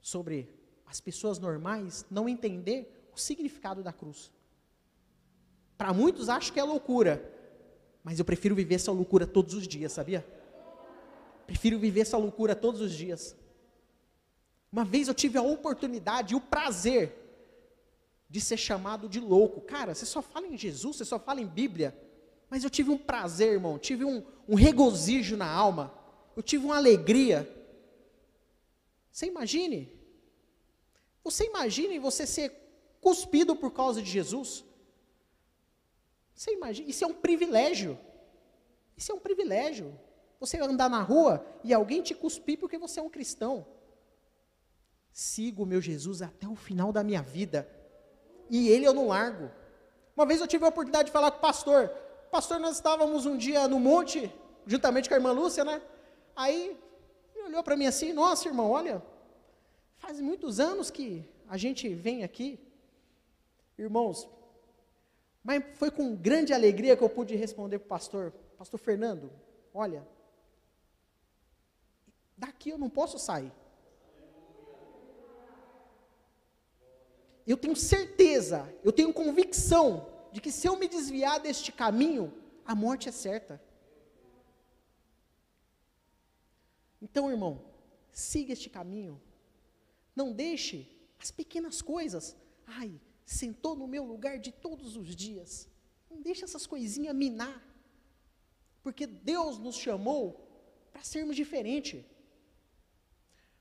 sobre 0.00 0.48
as 0.86 1.00
pessoas 1.00 1.38
normais 1.38 2.04
não 2.10 2.28
entender 2.28 3.08
o 3.14 3.18
significado 3.18 3.82
da 3.82 3.92
cruz. 3.92 4.32
Para 5.76 5.92
muitos 5.92 6.28
acho 6.28 6.52
que 6.52 6.58
é 6.58 6.64
loucura, 6.64 7.32
mas 8.02 8.18
eu 8.18 8.24
prefiro 8.24 8.54
viver 8.54 8.76
essa 8.76 8.90
loucura 8.90 9.26
todos 9.26 9.54
os 9.54 9.68
dias, 9.68 9.92
sabia? 9.92 10.26
Prefiro 11.46 11.78
viver 11.78 12.00
essa 12.00 12.16
loucura 12.16 12.54
todos 12.56 12.80
os 12.80 12.92
dias. 12.92 13.36
Uma 14.72 14.84
vez 14.84 15.08
eu 15.08 15.14
tive 15.14 15.38
a 15.38 15.42
oportunidade 15.42 16.34
e 16.34 16.36
o 16.36 16.40
prazer 16.40 17.14
de 18.28 18.40
ser 18.40 18.56
chamado 18.56 19.08
de 19.08 19.20
louco. 19.20 19.60
Cara, 19.60 19.94
você 19.94 20.04
só 20.04 20.20
fala 20.20 20.46
em 20.46 20.58
Jesus, 20.58 20.96
você 20.96 21.04
só 21.04 21.18
fala 21.18 21.40
em 21.40 21.46
Bíblia. 21.46 21.96
Mas 22.50 22.64
eu 22.64 22.70
tive 22.70 22.90
um 22.90 22.98
prazer, 22.98 23.52
irmão, 23.52 23.78
tive 23.78 24.04
um, 24.04 24.22
um 24.46 24.54
regozijo 24.54 25.36
na 25.36 25.50
alma, 25.50 25.92
eu 26.38 26.42
tive 26.42 26.64
uma 26.66 26.76
alegria. 26.76 27.52
Você 29.10 29.26
imagine, 29.26 29.92
você 31.24 31.46
imagine 31.46 31.98
você 31.98 32.24
ser 32.24 32.52
cuspido 33.00 33.56
por 33.56 33.72
causa 33.72 34.00
de 34.00 34.08
Jesus? 34.08 34.64
Você 36.32 36.52
imagina, 36.52 36.88
isso 36.88 37.02
é 37.02 37.08
um 37.08 37.12
privilégio. 37.12 37.98
Isso 38.96 39.10
é 39.10 39.14
um 39.16 39.18
privilégio. 39.18 39.98
Você 40.38 40.60
andar 40.60 40.88
na 40.88 41.02
rua 41.02 41.44
e 41.64 41.74
alguém 41.74 42.02
te 42.02 42.14
cuspir 42.14 42.56
porque 42.56 42.78
você 42.78 43.00
é 43.00 43.02
um 43.02 43.10
cristão. 43.10 43.66
Sigo 45.10 45.64
o 45.64 45.66
meu 45.66 45.80
Jesus 45.80 46.22
até 46.22 46.46
o 46.46 46.54
final 46.54 46.92
da 46.92 47.02
minha 47.02 47.20
vida. 47.20 47.68
E 48.48 48.68
ele 48.68 48.86
eu 48.86 48.94
não 48.94 49.08
largo. 49.08 49.50
Uma 50.16 50.24
vez 50.24 50.40
eu 50.40 50.46
tive 50.46 50.64
a 50.64 50.68
oportunidade 50.68 51.06
de 51.06 51.12
falar 51.12 51.32
com 51.32 51.38
o 51.38 51.40
pastor. 51.40 51.88
Pastor, 52.30 52.60
nós 52.60 52.76
estávamos 52.76 53.26
um 53.26 53.36
dia 53.36 53.66
no 53.66 53.80
monte, 53.80 54.32
juntamente 54.64 55.08
com 55.08 55.16
a 55.16 55.18
irmã 55.18 55.32
Lúcia, 55.32 55.64
né? 55.64 55.82
Aí 56.38 56.78
ele 57.34 57.46
olhou 57.48 57.64
para 57.64 57.76
mim 57.76 57.86
assim: 57.86 58.12
Nossa, 58.12 58.46
irmão, 58.46 58.70
olha, 58.70 59.02
faz 59.96 60.20
muitos 60.20 60.60
anos 60.60 60.88
que 60.88 61.28
a 61.48 61.56
gente 61.56 61.92
vem 61.92 62.22
aqui. 62.22 62.60
Irmãos, 63.76 64.28
mas 65.42 65.64
foi 65.74 65.90
com 65.90 66.14
grande 66.14 66.54
alegria 66.54 66.96
que 66.96 67.02
eu 67.02 67.08
pude 67.08 67.34
responder 67.34 67.80
para 67.80 67.86
o 67.86 67.88
pastor: 67.88 68.32
Pastor 68.56 68.78
Fernando, 68.78 69.32
olha, 69.74 70.06
daqui 72.36 72.70
eu 72.70 72.78
não 72.78 72.88
posso 72.88 73.18
sair. 73.18 73.52
Eu 77.44 77.56
tenho 77.56 77.74
certeza, 77.74 78.72
eu 78.84 78.92
tenho 78.92 79.12
convicção 79.12 80.06
de 80.30 80.40
que 80.40 80.52
se 80.52 80.68
eu 80.68 80.76
me 80.76 80.86
desviar 80.86 81.40
deste 81.40 81.72
caminho, 81.72 82.32
a 82.64 82.76
morte 82.76 83.08
é 83.08 83.12
certa. 83.12 83.60
Então, 87.00 87.30
irmão, 87.30 87.64
siga 88.12 88.52
este 88.52 88.68
caminho. 88.68 89.20
Não 90.14 90.32
deixe 90.32 90.88
as 91.18 91.30
pequenas 91.30 91.80
coisas. 91.80 92.36
Ai, 92.66 93.00
sentou 93.24 93.76
no 93.76 93.86
meu 93.86 94.04
lugar 94.04 94.38
de 94.38 94.52
todos 94.52 94.96
os 94.96 95.14
dias. 95.14 95.68
Não 96.10 96.20
deixe 96.20 96.44
essas 96.44 96.66
coisinhas 96.66 97.14
minar. 97.14 97.62
Porque 98.82 99.06
Deus 99.06 99.58
nos 99.58 99.76
chamou 99.76 100.46
para 100.92 101.02
sermos 101.02 101.36
diferentes. 101.36 102.04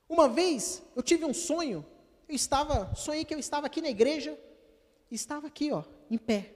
Uma 0.07 0.27
vez 0.29 0.81
eu 0.95 1.03
tive 1.03 1.25
um 1.25 1.33
sonho 1.33 1.85
eu 2.27 2.35
estava, 2.35 2.93
sonhei 2.93 3.23
que 3.23 3.33
eu 3.33 3.39
estava 3.39 3.67
aqui 3.67 3.81
na 3.81 3.89
igreja, 3.89 4.37
estava 5.09 5.47
aqui, 5.47 5.71
ó, 5.71 5.83
em 6.11 6.17
pé. 6.17 6.53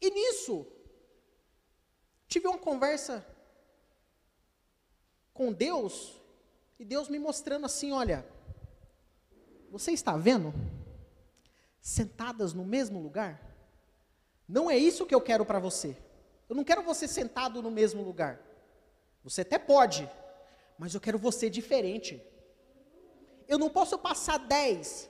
E 0.00 0.10
nisso, 0.10 0.66
tive 2.26 2.48
uma 2.48 2.58
conversa 2.58 3.24
com 5.40 5.54
Deus, 5.54 6.20
e 6.78 6.84
Deus 6.84 7.08
me 7.08 7.18
mostrando 7.18 7.64
assim: 7.64 7.92
olha, 7.92 8.26
você 9.70 9.90
está 9.90 10.14
vendo? 10.14 10.52
Sentadas 11.80 12.52
no 12.52 12.62
mesmo 12.62 13.00
lugar? 13.00 13.40
Não 14.46 14.70
é 14.70 14.76
isso 14.76 15.06
que 15.06 15.14
eu 15.14 15.20
quero 15.22 15.46
para 15.46 15.58
você. 15.58 15.96
Eu 16.46 16.54
não 16.54 16.62
quero 16.62 16.82
você 16.82 17.08
sentado 17.08 17.62
no 17.62 17.70
mesmo 17.70 18.02
lugar. 18.02 18.38
Você 19.24 19.40
até 19.40 19.58
pode, 19.58 20.06
mas 20.78 20.92
eu 20.94 21.00
quero 21.00 21.16
você 21.16 21.48
diferente. 21.48 22.22
Eu 23.48 23.58
não 23.58 23.70
posso 23.70 23.96
passar 23.96 24.36
10, 24.40 25.08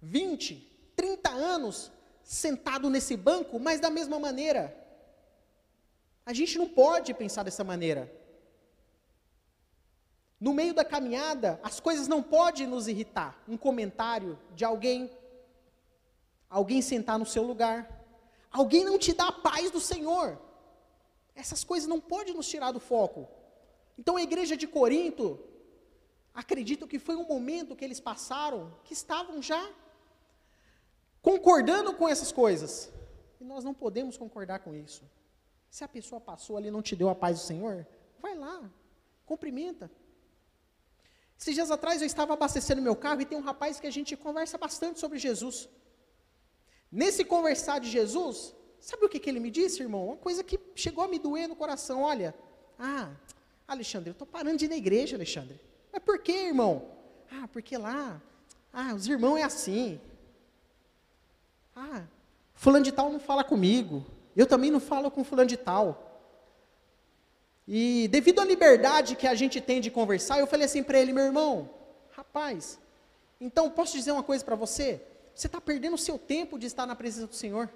20, 0.00 0.92
30 0.96 1.28
anos 1.28 1.92
sentado 2.22 2.88
nesse 2.88 3.14
banco, 3.18 3.60
mas 3.60 3.80
da 3.80 3.90
mesma 3.90 4.18
maneira. 4.18 4.74
A 6.24 6.32
gente 6.32 6.56
não 6.56 6.66
pode 6.66 7.12
pensar 7.12 7.42
dessa 7.42 7.62
maneira. 7.62 8.10
No 10.38 10.52
meio 10.52 10.74
da 10.74 10.84
caminhada, 10.84 11.58
as 11.62 11.80
coisas 11.80 12.06
não 12.08 12.22
podem 12.22 12.66
nos 12.66 12.88
irritar. 12.88 13.42
Um 13.48 13.56
comentário 13.56 14.38
de 14.54 14.64
alguém, 14.64 15.10
alguém 16.48 16.82
sentar 16.82 17.18
no 17.18 17.24
seu 17.24 17.42
lugar, 17.42 18.04
alguém 18.50 18.84
não 18.84 18.98
te 18.98 19.12
dá 19.14 19.28
a 19.28 19.32
paz 19.32 19.70
do 19.70 19.80
Senhor. 19.80 20.38
Essas 21.34 21.64
coisas 21.64 21.88
não 21.88 22.00
podem 22.00 22.34
nos 22.34 22.48
tirar 22.48 22.72
do 22.72 22.80
foco. 22.80 23.26
Então 23.98 24.16
a 24.16 24.22
igreja 24.22 24.56
de 24.56 24.66
Corinto 24.66 25.40
acredito 26.34 26.86
que 26.86 26.98
foi 26.98 27.16
um 27.16 27.26
momento 27.26 27.74
que 27.74 27.84
eles 27.84 27.98
passaram 27.98 28.74
que 28.84 28.92
estavam 28.92 29.40
já 29.40 29.70
concordando 31.22 31.94
com 31.94 32.06
essas 32.06 32.30
coisas. 32.30 32.92
E 33.40 33.44
nós 33.44 33.64
não 33.64 33.72
podemos 33.72 34.18
concordar 34.18 34.58
com 34.60 34.74
isso. 34.74 35.02
Se 35.70 35.82
a 35.82 35.88
pessoa 35.88 36.20
passou 36.20 36.56
ali 36.56 36.68
e 36.68 36.70
não 36.70 36.82
te 36.82 36.94
deu 36.94 37.08
a 37.08 37.14
paz 37.14 37.38
do 37.38 37.44
Senhor, 37.44 37.86
vai 38.20 38.34
lá, 38.34 38.70
cumprimenta. 39.24 39.90
Esses 41.38 41.54
dias 41.54 41.70
atrás 41.70 42.00
eu 42.00 42.06
estava 42.06 42.32
abastecendo 42.32 42.80
meu 42.80 42.96
carro 42.96 43.20
e 43.20 43.26
tem 43.26 43.36
um 43.38 43.42
rapaz 43.42 43.78
que 43.78 43.86
a 43.86 43.90
gente 43.90 44.16
conversa 44.16 44.56
bastante 44.56 44.98
sobre 44.98 45.18
Jesus. 45.18 45.68
Nesse 46.90 47.24
conversar 47.24 47.78
de 47.78 47.90
Jesus, 47.90 48.54
sabe 48.80 49.04
o 49.04 49.08
que, 49.08 49.18
que 49.18 49.28
ele 49.28 49.40
me 49.40 49.50
disse, 49.50 49.82
irmão? 49.82 50.06
Uma 50.06 50.16
coisa 50.16 50.42
que 50.42 50.58
chegou 50.74 51.04
a 51.04 51.08
me 51.08 51.18
doer 51.18 51.48
no 51.48 51.56
coração. 51.56 52.02
Olha, 52.02 52.34
ah, 52.78 53.10
Alexandre, 53.68 54.10
eu 54.10 54.12
estou 54.12 54.26
parando 54.26 54.56
de 54.56 54.64
ir 54.64 54.68
na 54.68 54.76
igreja, 54.76 55.16
Alexandre. 55.16 55.60
Mas 55.92 56.02
por 56.02 56.18
que, 56.18 56.32
irmão? 56.32 56.90
Ah, 57.30 57.48
porque 57.52 57.76
lá, 57.76 58.22
ah, 58.72 58.94
os 58.94 59.06
irmãos 59.06 59.36
é 59.38 59.42
assim. 59.42 60.00
Ah, 61.74 62.04
fulano 62.54 62.84
de 62.84 62.92
tal 62.92 63.12
não 63.12 63.20
fala 63.20 63.44
comigo. 63.44 64.06
Eu 64.34 64.46
também 64.46 64.70
não 64.70 64.80
falo 64.80 65.10
com 65.10 65.24
fulano 65.24 65.48
de 65.48 65.56
tal. 65.56 66.05
E 67.66 68.06
devido 68.08 68.40
à 68.40 68.44
liberdade 68.44 69.16
que 69.16 69.26
a 69.26 69.34
gente 69.34 69.60
tem 69.60 69.80
de 69.80 69.90
conversar, 69.90 70.38
eu 70.38 70.46
falei 70.46 70.66
assim 70.66 70.82
para 70.82 71.00
ele, 71.00 71.12
meu 71.12 71.24
irmão, 71.24 71.68
rapaz, 72.12 72.78
então 73.40 73.68
posso 73.70 73.96
dizer 73.96 74.12
uma 74.12 74.22
coisa 74.22 74.44
para 74.44 74.54
você? 74.54 75.02
Você 75.34 75.48
está 75.48 75.60
perdendo 75.60 75.94
o 75.94 75.98
seu 75.98 76.18
tempo 76.18 76.58
de 76.58 76.66
estar 76.66 76.86
na 76.86 76.94
presença 76.94 77.26
do 77.26 77.34
Senhor. 77.34 77.68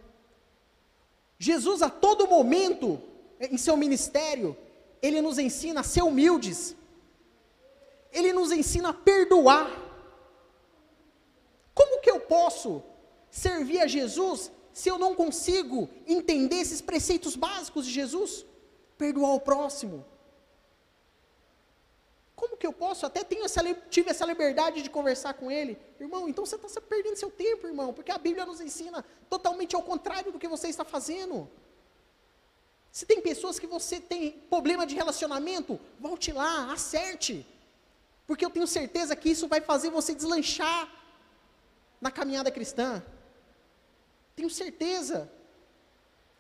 Jesus, 1.39 1.83
a 1.83 1.91
todo 1.91 2.29
momento, 2.29 3.03
em 3.41 3.59
seu 3.59 3.77
ministério, 3.77 4.57
ele 5.03 5.21
nos 5.21 5.39
ensina 5.39 5.81
a 5.81 5.85
ser 5.85 6.03
humildes, 6.03 6.77
ele 8.13 8.33
nos 8.33 8.53
ensina 8.53 8.91
a 8.91 8.95
perdoar. 8.95 9.71
Como 11.75 12.01
que 12.01 12.11
eu 12.11 12.21
posso 12.21 12.83
servir 13.31 13.81
a 13.81 13.87
Jesus 13.87 14.53
se 14.73 14.89
eu 14.89 14.99
não 14.99 15.15
consigo 15.15 15.89
entender 16.07 16.57
esses 16.57 16.81
preceitos 16.81 17.35
básicos 17.35 17.87
de 17.87 17.93
Jesus? 17.93 18.45
Perdoar 19.01 19.33
o 19.35 19.41
próximo. 19.41 20.05
Como 22.37 22.59
que 22.59 22.67
eu 22.67 22.73
posso? 22.73 23.07
Até 23.07 23.25
tenho 23.25 23.47
essa, 23.47 23.63
tive 23.89 24.11
essa 24.11 24.27
liberdade 24.27 24.83
de 24.83 24.91
conversar 24.91 25.33
com 25.33 25.51
ele. 25.51 25.79
Irmão, 25.99 26.29
então 26.29 26.45
você 26.45 26.57
está 26.57 26.81
perdendo 26.83 27.17
seu 27.17 27.31
tempo, 27.31 27.67
irmão, 27.67 27.95
porque 27.95 28.13
a 28.13 28.19
Bíblia 28.19 28.45
nos 28.45 28.61
ensina 28.61 29.03
totalmente 29.31 29.75
ao 29.75 29.83
contrário 29.83 30.31
do 30.31 30.39
que 30.39 30.47
você 30.47 30.69
está 30.69 30.85
fazendo. 30.85 31.49
Se 32.93 33.07
tem 33.07 33.23
pessoas 33.23 33.59
que 33.59 33.67
você 33.67 33.99
tem 33.99 34.33
problema 34.51 34.87
de 34.87 34.95
relacionamento, 34.95 35.81
volte 35.99 36.31
lá, 36.31 36.71
acerte. 36.71 37.47
Porque 38.27 38.45
eu 38.45 38.51
tenho 38.51 38.67
certeza 38.67 39.17
que 39.17 39.31
isso 39.31 39.49
vai 39.49 39.63
fazer 39.63 39.89
você 39.89 40.15
deslanchar 40.15 40.93
na 42.03 42.11
caminhada 42.11 42.51
cristã. 42.51 43.03
Tenho 44.37 44.51
certeza. 44.51 45.33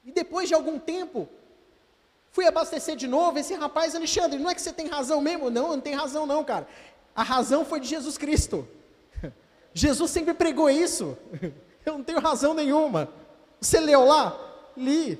E 0.04 0.12
depois 0.12 0.46
de 0.46 0.54
algum 0.54 0.78
tempo, 0.78 1.26
fui 2.30 2.46
abastecer 2.46 2.96
de 2.96 3.06
novo. 3.06 3.38
Esse 3.38 3.54
rapaz, 3.54 3.94
Alexandre, 3.94 4.38
não 4.38 4.50
é 4.50 4.54
que 4.54 4.62
você 4.62 4.72
tem 4.72 4.88
razão 4.88 5.20
mesmo? 5.20 5.50
Não, 5.50 5.68
não 5.68 5.80
tem 5.80 5.94
razão, 5.94 6.26
não, 6.26 6.44
cara. 6.44 6.66
A 7.14 7.22
razão 7.22 7.64
foi 7.64 7.80
de 7.80 7.88
Jesus 7.88 8.16
Cristo. 8.16 8.66
Jesus 9.74 10.10
sempre 10.10 10.34
pregou 10.34 10.70
isso. 10.70 11.16
Eu 11.84 11.94
não 11.94 12.04
tenho 12.04 12.20
razão 12.20 12.54
nenhuma. 12.54 13.08
Você 13.60 13.80
leu 13.80 14.04
lá? 14.04 14.38
Li. 14.76 15.18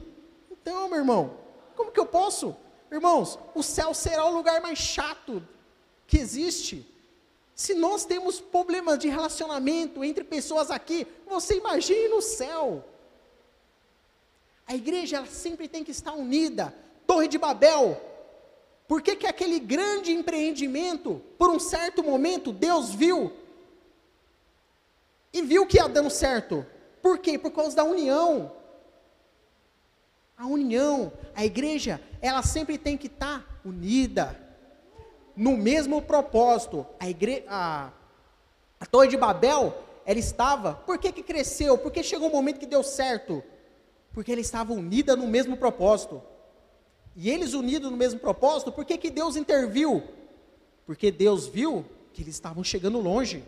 Então, 0.51 0.89
meu 0.89 0.99
irmão, 0.99 1.37
como 1.75 1.91
que 1.91 1.99
eu 1.99 2.07
posso? 2.07 2.55
Irmãos, 2.93 3.39
o 3.55 3.63
céu 3.63 3.95
será 3.95 4.27
o 4.27 4.35
lugar 4.35 4.61
mais 4.61 4.79
chato 4.79 5.43
que 6.07 6.19
existe. 6.19 6.87
Se 7.55 7.75
nós 7.75 8.05
temos 8.05 8.41
problemas 8.41 8.99
de 8.99 9.09
relacionamento 9.09 10.05
entre 10.05 10.25
pessoas 10.25 10.71
aqui, 10.71 11.07
você 11.27 11.57
imagine 11.57 12.09
no 12.09 12.21
céu. 12.21 12.85
A 14.67 14.75
igreja 14.75 15.19
ela 15.19 15.27
sempre 15.27 15.69
tem 15.69 15.83
que 15.83 15.91
estar 15.91 16.13
unida. 16.13 16.75
Torre 17.11 17.27
de 17.27 17.39
Babel. 17.39 18.01
Por 18.87 19.03
que, 19.03 19.17
que 19.17 19.27
aquele 19.27 19.59
grande 19.59 20.13
empreendimento, 20.13 21.21
por 21.37 21.51
um 21.51 21.59
certo 21.59 22.05
momento, 22.05 22.53
Deus 22.53 22.95
viu 22.95 23.33
e 25.33 25.43
viu 25.43 25.67
que 25.67 25.77
ia 25.77 25.89
dando 25.89 26.09
certo? 26.09 26.65
Por 27.03 27.19
quê? 27.19 27.37
Por 27.37 27.51
causa 27.51 27.75
da 27.75 27.83
união. 27.83 28.53
A 30.37 30.47
união, 30.47 31.13
a 31.35 31.45
igreja, 31.45 32.01
ela 32.23 32.45
sempre 32.45 32.79
tem 32.79 32.97
que 32.97 33.09
estar 33.09 33.45
unida 33.65 34.39
no 35.35 35.57
mesmo 35.57 36.01
propósito. 36.01 36.87
A, 37.01 37.09
igre... 37.09 37.45
a... 37.49 37.91
a 38.79 38.87
Torre 38.87 39.09
de 39.09 39.17
Babel, 39.17 39.77
ela 40.07 40.21
estava. 40.21 40.75
Por 40.75 40.97
que, 40.97 41.11
que 41.11 41.25
cresceu? 41.25 41.77
Porque 41.77 42.05
chegou 42.05 42.29
um 42.29 42.33
momento 42.33 42.61
que 42.61 42.67
deu 42.67 42.85
certo. 42.85 43.43
Porque 44.13 44.31
ela 44.31 44.41
estava 44.41 44.73
unida 44.73 45.17
no 45.17 45.27
mesmo 45.27 45.57
propósito. 45.57 46.30
E 47.17 47.29
eles 47.29 47.55
unidos 47.55 47.91
no 47.91 47.97
mesmo 47.97 48.21
propósito, 48.21 48.73
por 48.73 48.85
que, 48.85 48.97
que 48.97 49.11
Deus 49.11 49.37
interviu? 49.37 50.03
Porque 50.87 51.11
Deus 51.11 51.47
viu 51.47 51.85
que 52.13 52.23
eles 52.23 52.35
estavam 52.35 52.65
chegando 52.65 52.99
longe. 52.99 53.45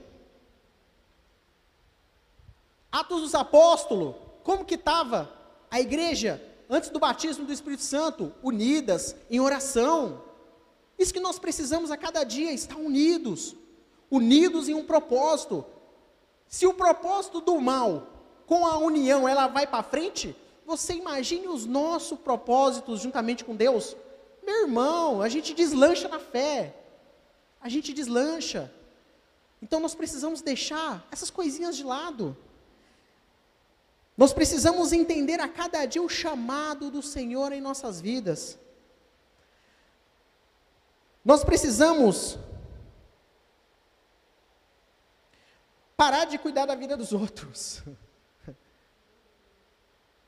Atos 2.91 3.23
dos 3.23 3.35
Apóstolos, 3.35 4.15
como 4.43 4.65
que 4.65 4.75
estava 4.75 5.33
a 5.71 5.81
igreja 5.81 6.43
antes 6.69 6.91
do 6.91 6.99
batismo 6.99 7.47
do 7.47 7.53
Espírito 7.53 7.83
Santo? 7.83 8.33
Unidas, 8.43 9.17
em 9.31 9.41
oração. 9.41 10.23
Isso 10.99 11.15
que 11.15 11.21
nós 11.21 11.39
precisamos 11.39 11.91
a 11.91 11.97
cada 11.97 12.25
dia, 12.25 12.53
estar 12.53 12.77
unidos. 12.77 13.57
Unidos 14.11 14.69
em 14.69 14.75
um 14.75 14.85
propósito. 14.85 15.65
Se 16.47 16.67
o 16.67 16.75
propósito 16.75 17.41
do 17.41 17.59
mal, 17.61 18.09
com 18.47 18.67
a 18.67 18.77
união, 18.77 19.27
ela 19.27 19.47
vai 19.47 19.67
para 19.67 19.83
frente, 19.83 20.37
você 20.65 20.95
imagine 20.95 21.49
os 21.49 21.67
nossos 21.67 22.19
propósitos 22.19 23.01
juntamente 23.01 23.45
com 23.45 23.55
Deus? 23.55 23.97
Meu 24.43 24.63
irmão, 24.63 25.23
a 25.23 25.29
gente 25.29 25.55
deslancha 25.55 26.09
na 26.09 26.19
fé. 26.19 26.75
A 27.61 27.69
gente 27.69 27.93
deslancha. 27.93 28.73
Então 29.61 29.79
nós 29.79 29.95
precisamos 29.95 30.43
deixar 30.43 31.07
essas 31.11 31.31
coisinhas 31.31 31.77
de 31.77 31.85
lado. 31.85 32.37
Nós 34.17 34.33
precisamos 34.33 34.93
entender 34.93 35.41
a 35.41 35.49
cada 35.49 35.87
dia 35.87 36.03
o 36.03 36.09
chamado 36.09 36.91
do 36.91 37.03
Senhor 37.03 37.53
em 37.53 37.61
nossas 37.61 38.01
vidas. 38.01 38.59
Nós 41.25 41.45
precisamos 41.45 42.37
parar 45.97 46.25
de 46.25 46.37
cuidar 46.37 46.67
da 46.67 46.75
vida 46.75 46.97
dos 46.97 47.13
outros. 47.13 47.83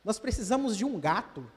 Nós 0.05 0.19
precisamos 0.19 0.77
de 0.77 0.85
um 0.85 1.01
gato. 1.01 1.51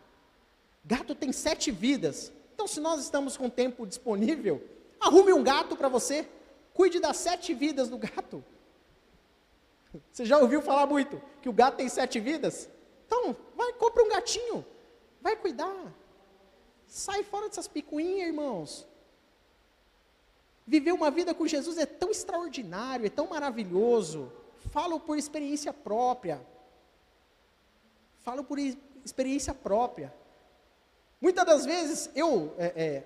Gato 0.86 1.14
tem 1.14 1.32
sete 1.32 1.70
vidas. 1.70 2.32
Então, 2.54 2.66
se 2.66 2.80
nós 2.80 3.02
estamos 3.02 3.36
com 3.36 3.50
tempo 3.50 3.86
disponível, 3.86 4.64
arrume 5.00 5.34
um 5.34 5.44
gato 5.44 5.76
para 5.76 5.90
você. 5.90 6.28
Cuide 6.74 7.00
das 7.00 7.18
sete 7.18 7.54
vidas 7.54 7.90
do 7.90 7.98
gato. 7.98 8.44
Você 10.12 10.26
já 10.26 10.38
ouviu 10.38 10.62
falar 10.62 10.86
muito 10.86 11.22
que 11.42 11.50
o 11.50 11.54
gato 11.54 11.76
tem 11.76 11.90
sete 11.90 12.20
vidas? 12.20 12.70
Então, 13.06 13.36
vai, 13.56 13.74
compra 13.74 14.04
um 14.04 14.10
gatinho. 14.10 14.66
Vai 15.22 15.36
cuidar. 15.36 15.94
Sai 16.88 17.24
fora 17.24 17.50
dessas 17.50 17.68
picuinhas, 17.68 18.28
irmãos. 18.28 18.88
Viver 20.66 20.92
uma 20.92 21.12
vida 21.12 21.34
com 21.34 21.48
Jesus 21.48 21.78
é 21.78 21.86
tão 21.86 22.12
extraordinário, 22.12 23.06
é 23.06 23.10
tão 23.10 23.28
maravilhoso. 23.28 24.32
Falo 24.72 25.00
por 25.00 25.18
experiência 25.18 25.74
própria. 25.74 26.46
Falo 28.28 28.44
por 28.44 28.60
experiência 28.60 29.54
própria. 29.54 30.14
Muitas 31.22 31.46
das 31.46 31.66
vezes 31.66 32.10
eu 32.14 32.54
é, 32.58 32.66
é, 32.76 33.04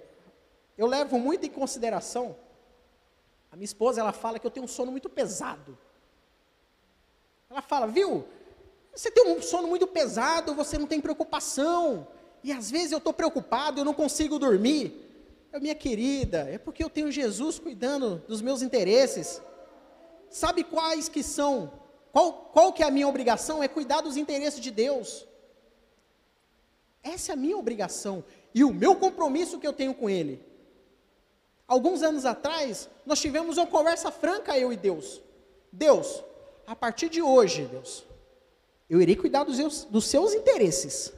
eu 0.76 0.88
levo 0.88 1.20
muito 1.20 1.46
em 1.46 1.50
consideração. 1.52 2.36
A 3.52 3.56
minha 3.56 3.66
esposa 3.66 4.02
ela 4.02 4.14
fala 4.14 4.40
que 4.40 4.48
eu 4.48 4.50
tenho 4.50 4.64
um 4.64 4.68
sono 4.68 4.90
muito 4.90 5.08
pesado. 5.08 5.78
Ela 7.52 7.62
fala, 7.62 7.86
viu? 7.86 8.26
Você 8.96 9.12
tem 9.12 9.28
um 9.28 9.40
sono 9.44 9.68
muito 9.68 9.86
pesado, 9.86 10.56
você 10.56 10.76
não 10.76 10.88
tem 10.88 11.00
preocupação. 11.00 12.08
E 12.44 12.52
às 12.52 12.72
vezes 12.72 12.92
eu 12.92 12.98
estou 12.98 13.14
preocupado, 13.14 13.80
eu 13.80 13.86
não 13.86 13.94
consigo 13.94 14.40
dormir. 14.40 15.08
Eu, 15.54 15.62
minha 15.62 15.76
querida, 15.76 16.50
é 16.50 16.58
porque 16.58 16.84
eu 16.84 16.90
tenho 16.90 17.12
Jesus 17.12 17.60
cuidando 17.60 18.24
dos 18.28 18.42
meus 18.42 18.64
interesses. 18.64 19.40
Sabe 20.32 20.64
quais 20.64 21.08
que 21.08 21.22
são? 21.22 21.80
Qual, 22.12 22.34
qual 22.52 22.74
que 22.74 22.84
é 22.84 22.86
a 22.86 22.92
minha 22.92 23.08
obrigação? 23.08 23.64
É 23.64 23.68
cuidar 23.68 24.02
dos 24.02 24.18
interesses 24.18 24.60
de 24.60 24.70
Deus. 24.70 25.26
Essa 27.04 27.32
é 27.32 27.34
a 27.34 27.38
minha 27.38 27.58
obrigação 27.58 28.24
e 28.54 28.64
o 28.64 28.74
meu 28.74 28.96
compromisso 28.96 29.60
que 29.60 29.68
eu 29.68 29.74
tenho 29.74 29.94
com 29.94 30.10
Ele. 30.10 30.44
Alguns 31.68 32.04
anos 32.04 32.26
atrás, 32.26 32.90
nós 33.06 33.20
tivemos 33.20 33.58
uma 33.58 33.66
conversa 33.66 34.12
franca, 34.12 34.58
eu 34.58 34.74
e 34.74 34.78
Deus. 34.78 35.22
Deus, 35.72 36.22
a 36.68 36.76
partir 36.76 37.10
de 37.10 37.22
hoje, 37.22 37.66
Deus, 37.66 38.04
eu 38.90 39.02
irei 39.02 39.16
cuidar 39.16 39.46
dos 39.46 39.56
seus, 39.56 39.86
dos 39.86 40.06
seus 40.06 40.34
interesses, 40.34 41.14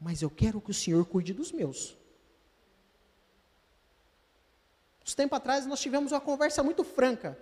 mas 0.00 0.22
eu 0.22 0.28
quero 0.28 0.60
que 0.60 0.72
o 0.72 0.74
Senhor 0.74 1.06
cuide 1.06 1.32
dos 1.32 1.52
meus. 1.52 1.96
Uns 5.06 5.14
tempo 5.14 5.34
atrás 5.36 5.66
nós 5.66 5.80
tivemos 5.80 6.10
uma 6.10 6.20
conversa 6.20 6.62
muito 6.62 6.82
franca. 6.82 7.38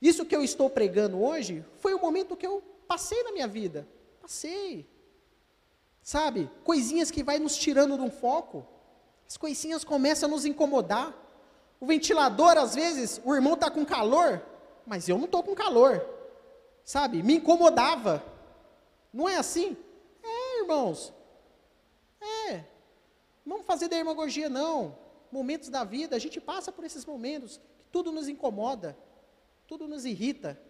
Isso 0.00 0.24
que 0.24 0.34
eu 0.34 0.42
estou 0.42 0.70
pregando 0.70 1.22
hoje 1.22 1.64
foi 1.78 1.94
o 1.94 2.00
momento 2.00 2.36
que 2.36 2.46
eu 2.46 2.62
passei 2.88 3.22
na 3.22 3.32
minha 3.32 3.46
vida. 3.46 3.86
Passei. 4.20 4.88
Sabe? 6.02 6.50
Coisinhas 6.64 7.10
que 7.10 7.22
vai 7.22 7.38
nos 7.38 7.56
tirando 7.56 7.96
de 7.96 8.02
um 8.02 8.10
foco. 8.10 8.66
As 9.28 9.36
coisinhas 9.36 9.84
começam 9.84 10.28
a 10.28 10.32
nos 10.32 10.44
incomodar. 10.44 11.14
O 11.78 11.86
ventilador, 11.86 12.56
às 12.56 12.74
vezes, 12.74 13.20
o 13.24 13.34
irmão 13.34 13.54
está 13.54 13.70
com 13.70 13.84
calor, 13.84 14.42
mas 14.86 15.08
eu 15.08 15.16
não 15.16 15.26
estou 15.26 15.42
com 15.42 15.54
calor. 15.54 16.04
Sabe? 16.84 17.22
Me 17.22 17.36
incomodava. 17.36 18.24
Não 19.12 19.28
é 19.28 19.36
assim? 19.36 19.76
É, 20.22 20.60
irmãos. 20.60 21.12
É. 22.20 22.64
Não 23.44 23.56
vamos 23.56 23.66
fazer 23.66 23.88
demagogia, 23.88 24.48
não. 24.48 24.96
Momentos 25.30 25.68
da 25.68 25.84
vida, 25.84 26.16
a 26.16 26.18
gente 26.18 26.40
passa 26.40 26.72
por 26.72 26.84
esses 26.84 27.04
momentos 27.04 27.58
que 27.78 27.84
tudo 27.92 28.10
nos 28.10 28.28
incomoda, 28.28 28.96
tudo 29.70 29.86
nos 29.86 30.04
irrita. 30.04 30.60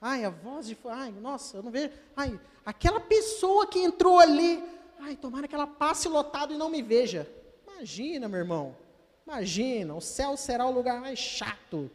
Ai, 0.00 0.24
a 0.24 0.28
voz 0.28 0.66
de. 0.66 0.76
Ai, 0.86 1.12
nossa, 1.12 1.58
eu 1.58 1.62
não 1.62 1.70
vejo. 1.70 1.92
Ai, 2.16 2.38
aquela 2.66 2.98
pessoa 2.98 3.64
que 3.64 3.78
entrou 3.78 4.18
ali. 4.18 4.60
Ai, 4.98 5.14
tomara 5.14 5.46
que 5.46 5.54
ela 5.54 5.68
passe 5.68 6.08
lotado 6.08 6.52
e 6.52 6.56
não 6.56 6.68
me 6.68 6.82
veja. 6.82 7.30
Imagina, 7.62 8.28
meu 8.28 8.40
irmão. 8.40 8.76
Imagina, 9.24 9.94
o 9.94 10.00
céu 10.00 10.36
será 10.36 10.66
o 10.66 10.72
lugar 10.72 11.00
mais 11.00 11.16
chato 11.16 11.88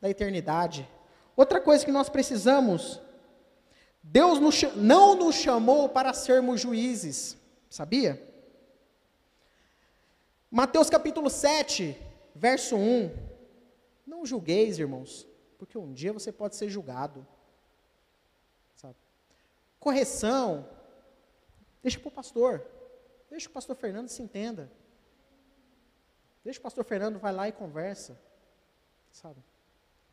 da 0.00 0.08
eternidade. 0.08 0.88
Outra 1.36 1.60
coisa 1.60 1.84
que 1.84 1.92
nós 1.92 2.08
precisamos, 2.08 2.98
Deus 4.02 4.40
nos, 4.40 4.62
não 4.74 5.14
nos 5.14 5.34
chamou 5.34 5.90
para 5.90 6.14
sermos 6.14 6.62
juízes, 6.62 7.36
sabia? 7.68 8.18
Mateus 10.50 10.88
capítulo 10.88 11.28
7, 11.28 11.94
verso 12.34 12.76
1. 12.76 13.10
Não 14.06 14.24
julgueis, 14.24 14.78
irmãos, 14.78 15.26
porque 15.58 15.78
um 15.78 15.92
dia 15.92 16.12
você 16.12 16.32
pode 16.32 16.56
ser 16.56 16.68
julgado. 16.68 17.26
Sabe? 18.76 18.96
Correção, 19.80 20.68
deixa 21.82 21.98
para 21.98 22.08
o 22.08 22.12
pastor. 22.12 22.66
Deixa 23.30 23.48
o 23.48 23.52
pastor 23.52 23.76
Fernando 23.76 24.08
se 24.08 24.22
entenda. 24.22 24.70
Deixa 26.44 26.60
o 26.60 26.62
pastor 26.62 26.84
Fernando 26.84 27.18
vai 27.18 27.32
lá 27.32 27.48
e 27.48 27.52
conversa. 27.52 28.20
Sabe? 29.10 29.42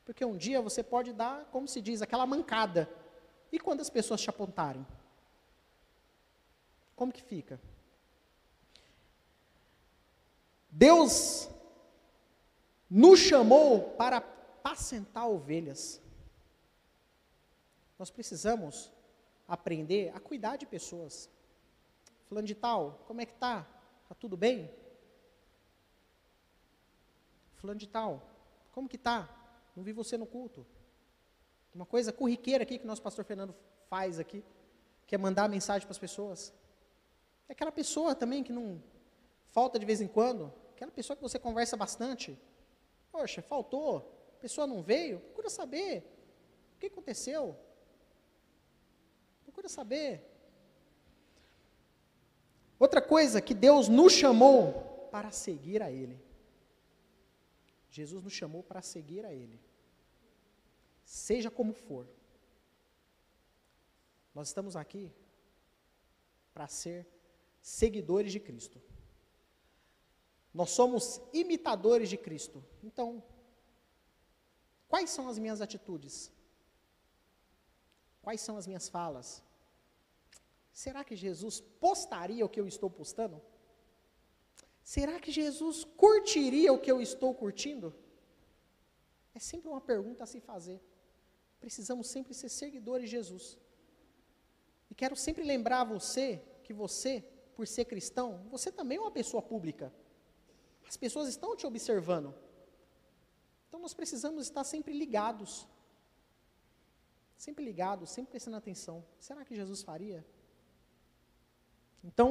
Porque 0.05 0.23
um 0.25 0.37
dia 0.37 0.61
você 0.61 0.81
pode 0.81 1.13
dar, 1.13 1.45
como 1.45 1.67
se 1.67 1.81
diz, 1.81 2.01
aquela 2.01 2.25
mancada. 2.25 2.89
E 3.51 3.59
quando 3.59 3.81
as 3.81 3.89
pessoas 3.89 4.21
te 4.21 4.29
apontarem? 4.29 4.85
Como 6.95 7.11
que 7.11 7.21
fica? 7.21 7.59
Deus 10.69 11.49
nos 12.89 13.19
chamou 13.19 13.91
para 13.91 14.21
apacentar 14.61 15.27
ovelhas. 15.27 15.99
Nós 17.97 18.11
precisamos 18.11 18.91
aprender 19.47 20.11
a 20.15 20.19
cuidar 20.19 20.55
de 20.55 20.65
pessoas. 20.65 21.29
Falando 22.25 22.45
de 22.45 22.55
tal, 22.55 23.03
como 23.07 23.21
é 23.21 23.25
que 23.25 23.33
tá? 23.33 23.67
Tá 24.07 24.15
tudo 24.15 24.37
bem? 24.37 24.71
Fulano 27.55 27.79
de 27.79 27.87
tal, 27.87 28.21
como 28.71 28.87
que 28.87 28.97
tá? 28.97 29.29
Não 29.75 29.83
vi 29.83 29.91
você 29.91 30.15
no 30.15 30.25
culto. 30.25 30.65
Uma 31.73 31.85
coisa 31.85 32.13
corriqueira 32.13 32.63
aqui 32.63 32.77
que 32.77 32.85
o 32.85 32.87
nosso 32.87 33.01
pastor 33.01 33.25
Fernando 33.25 33.55
faz 33.89 34.19
aqui, 34.19 34.43
que 35.07 35.15
é 35.15 35.17
mandar 35.17 35.49
mensagem 35.49 35.85
para 35.87 35.91
as 35.91 35.99
pessoas. 35.99 36.53
É 37.49 37.53
aquela 37.53 37.71
pessoa 37.71 38.13
também 38.15 38.43
que 38.43 38.53
não 38.53 38.81
falta 39.47 39.77
de 39.77 39.85
vez 39.85 40.01
em 40.01 40.07
quando, 40.07 40.53
aquela 40.75 40.91
pessoa 40.91 41.17
que 41.17 41.21
você 41.21 41.37
conversa 41.37 41.75
bastante. 41.75 42.37
Poxa, 43.11 43.41
faltou, 43.41 44.20
pessoa 44.41 44.65
não 44.65 44.81
veio, 44.81 45.19
procura 45.19 45.49
saber 45.49 46.03
o 46.75 46.79
que 46.79 46.87
aconteceu. 46.87 47.55
Procura 49.43 49.69
saber. 49.69 50.27
Outra 52.79 53.01
coisa 53.01 53.41
que 53.41 53.53
Deus 53.53 53.87
nos 53.87 54.13
chamou 54.13 55.07
para 55.11 55.29
seguir 55.29 55.81
a 55.83 55.91
Ele. 55.91 56.19
Jesus 57.89 58.23
nos 58.23 58.33
chamou 58.33 58.63
para 58.63 58.81
seguir 58.81 59.23
a 59.25 59.33
Ele. 59.33 59.59
Seja 61.03 61.51
como 61.51 61.73
for. 61.73 62.07
Nós 64.33 64.47
estamos 64.47 64.75
aqui 64.75 65.11
para 66.53 66.67
ser 66.67 67.05
seguidores 67.61 68.31
de 68.31 68.39
Cristo. 68.39 68.81
Nós 70.53 70.71
somos 70.71 71.21
imitadores 71.31 72.09
de 72.09 72.17
Cristo. 72.17 72.63
Então, 72.83 73.23
quais 74.91 75.09
são 75.15 75.25
as 75.31 75.37
minhas 75.43 75.61
atitudes? 75.65 76.15
Quais 78.25 78.41
são 78.47 78.55
as 78.57 78.67
minhas 78.67 78.87
falas? 78.97 79.29
será 80.83 81.03
que 81.03 81.15
Jesus 81.15 81.55
postaria 81.85 82.45
o 82.45 82.49
que 82.49 82.59
eu 82.59 82.67
estou 82.67 82.89
postando? 82.89 83.41
Será 84.83 85.19
que 85.19 85.31
Jesus 85.31 85.83
curtiria 85.83 86.73
o 86.73 86.79
que 86.79 86.91
eu 86.91 86.99
estou 87.01 87.33
curtindo? 87.35 87.93
É 89.33 89.39
sempre 89.39 89.69
uma 89.69 89.81
pergunta 89.81 90.23
a 90.23 90.27
se 90.27 90.39
fazer. 90.39 90.81
Precisamos 91.59 92.07
sempre 92.07 92.33
ser 92.33 92.49
seguidores 92.49 93.09
de 93.09 93.15
Jesus. 93.17 93.57
E 94.89 94.95
quero 94.95 95.15
sempre 95.15 95.43
lembrar 95.43 95.83
você 95.83 96.41
que 96.63 96.73
você, 96.73 97.23
por 97.55 97.67
ser 97.67 97.85
cristão, 97.85 98.27
você 98.49 98.71
também 98.71 98.97
é 98.97 99.01
uma 99.01 99.11
pessoa 99.11 99.41
pública. 99.41 99.93
As 100.87 100.97
pessoas 100.97 101.29
estão 101.29 101.55
te 101.55 101.65
observando. 101.67 102.33
Então 103.71 103.79
nós 103.79 103.93
precisamos 103.93 104.47
estar 104.47 104.65
sempre 104.65 104.91
ligados. 104.91 105.65
Sempre 107.37 107.63
ligados, 107.63 108.09
sempre 108.09 108.31
prestando 108.31 108.57
atenção. 108.57 109.01
Será 109.17 109.45
que 109.45 109.55
Jesus 109.55 109.81
faria? 109.81 110.25
Então, 112.03 112.29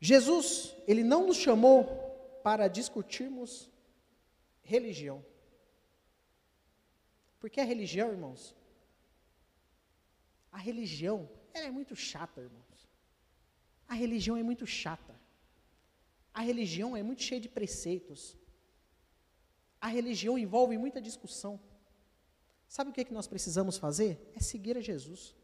Jesus, 0.00 0.74
ele 0.88 1.04
não 1.04 1.26
nos 1.26 1.36
chamou 1.36 1.84
para 2.42 2.66
discutirmos 2.66 3.68
religião. 4.62 5.22
Porque 7.38 7.60
a 7.60 7.64
religião, 7.64 8.10
irmãos, 8.10 8.56
a 10.50 10.56
religião, 10.56 11.28
ela 11.52 11.66
é 11.66 11.70
muito 11.70 11.94
chata, 11.94 12.40
irmãos. 12.40 12.88
A 13.86 13.92
religião 13.92 14.34
é 14.34 14.42
muito 14.42 14.66
chata. 14.66 15.09
A 16.32 16.40
religião 16.40 16.96
é 16.96 17.02
muito 17.02 17.22
cheia 17.22 17.40
de 17.40 17.48
preceitos. 17.48 18.36
A 19.80 19.88
religião 19.88 20.38
envolve 20.38 20.76
muita 20.78 21.00
discussão. 21.00 21.60
Sabe 22.68 22.90
o 22.90 22.92
que, 22.92 23.00
é 23.00 23.04
que 23.04 23.12
nós 23.12 23.26
precisamos 23.26 23.76
fazer? 23.76 24.30
É 24.34 24.40
seguir 24.40 24.76
a 24.76 24.80
Jesus. 24.80 25.34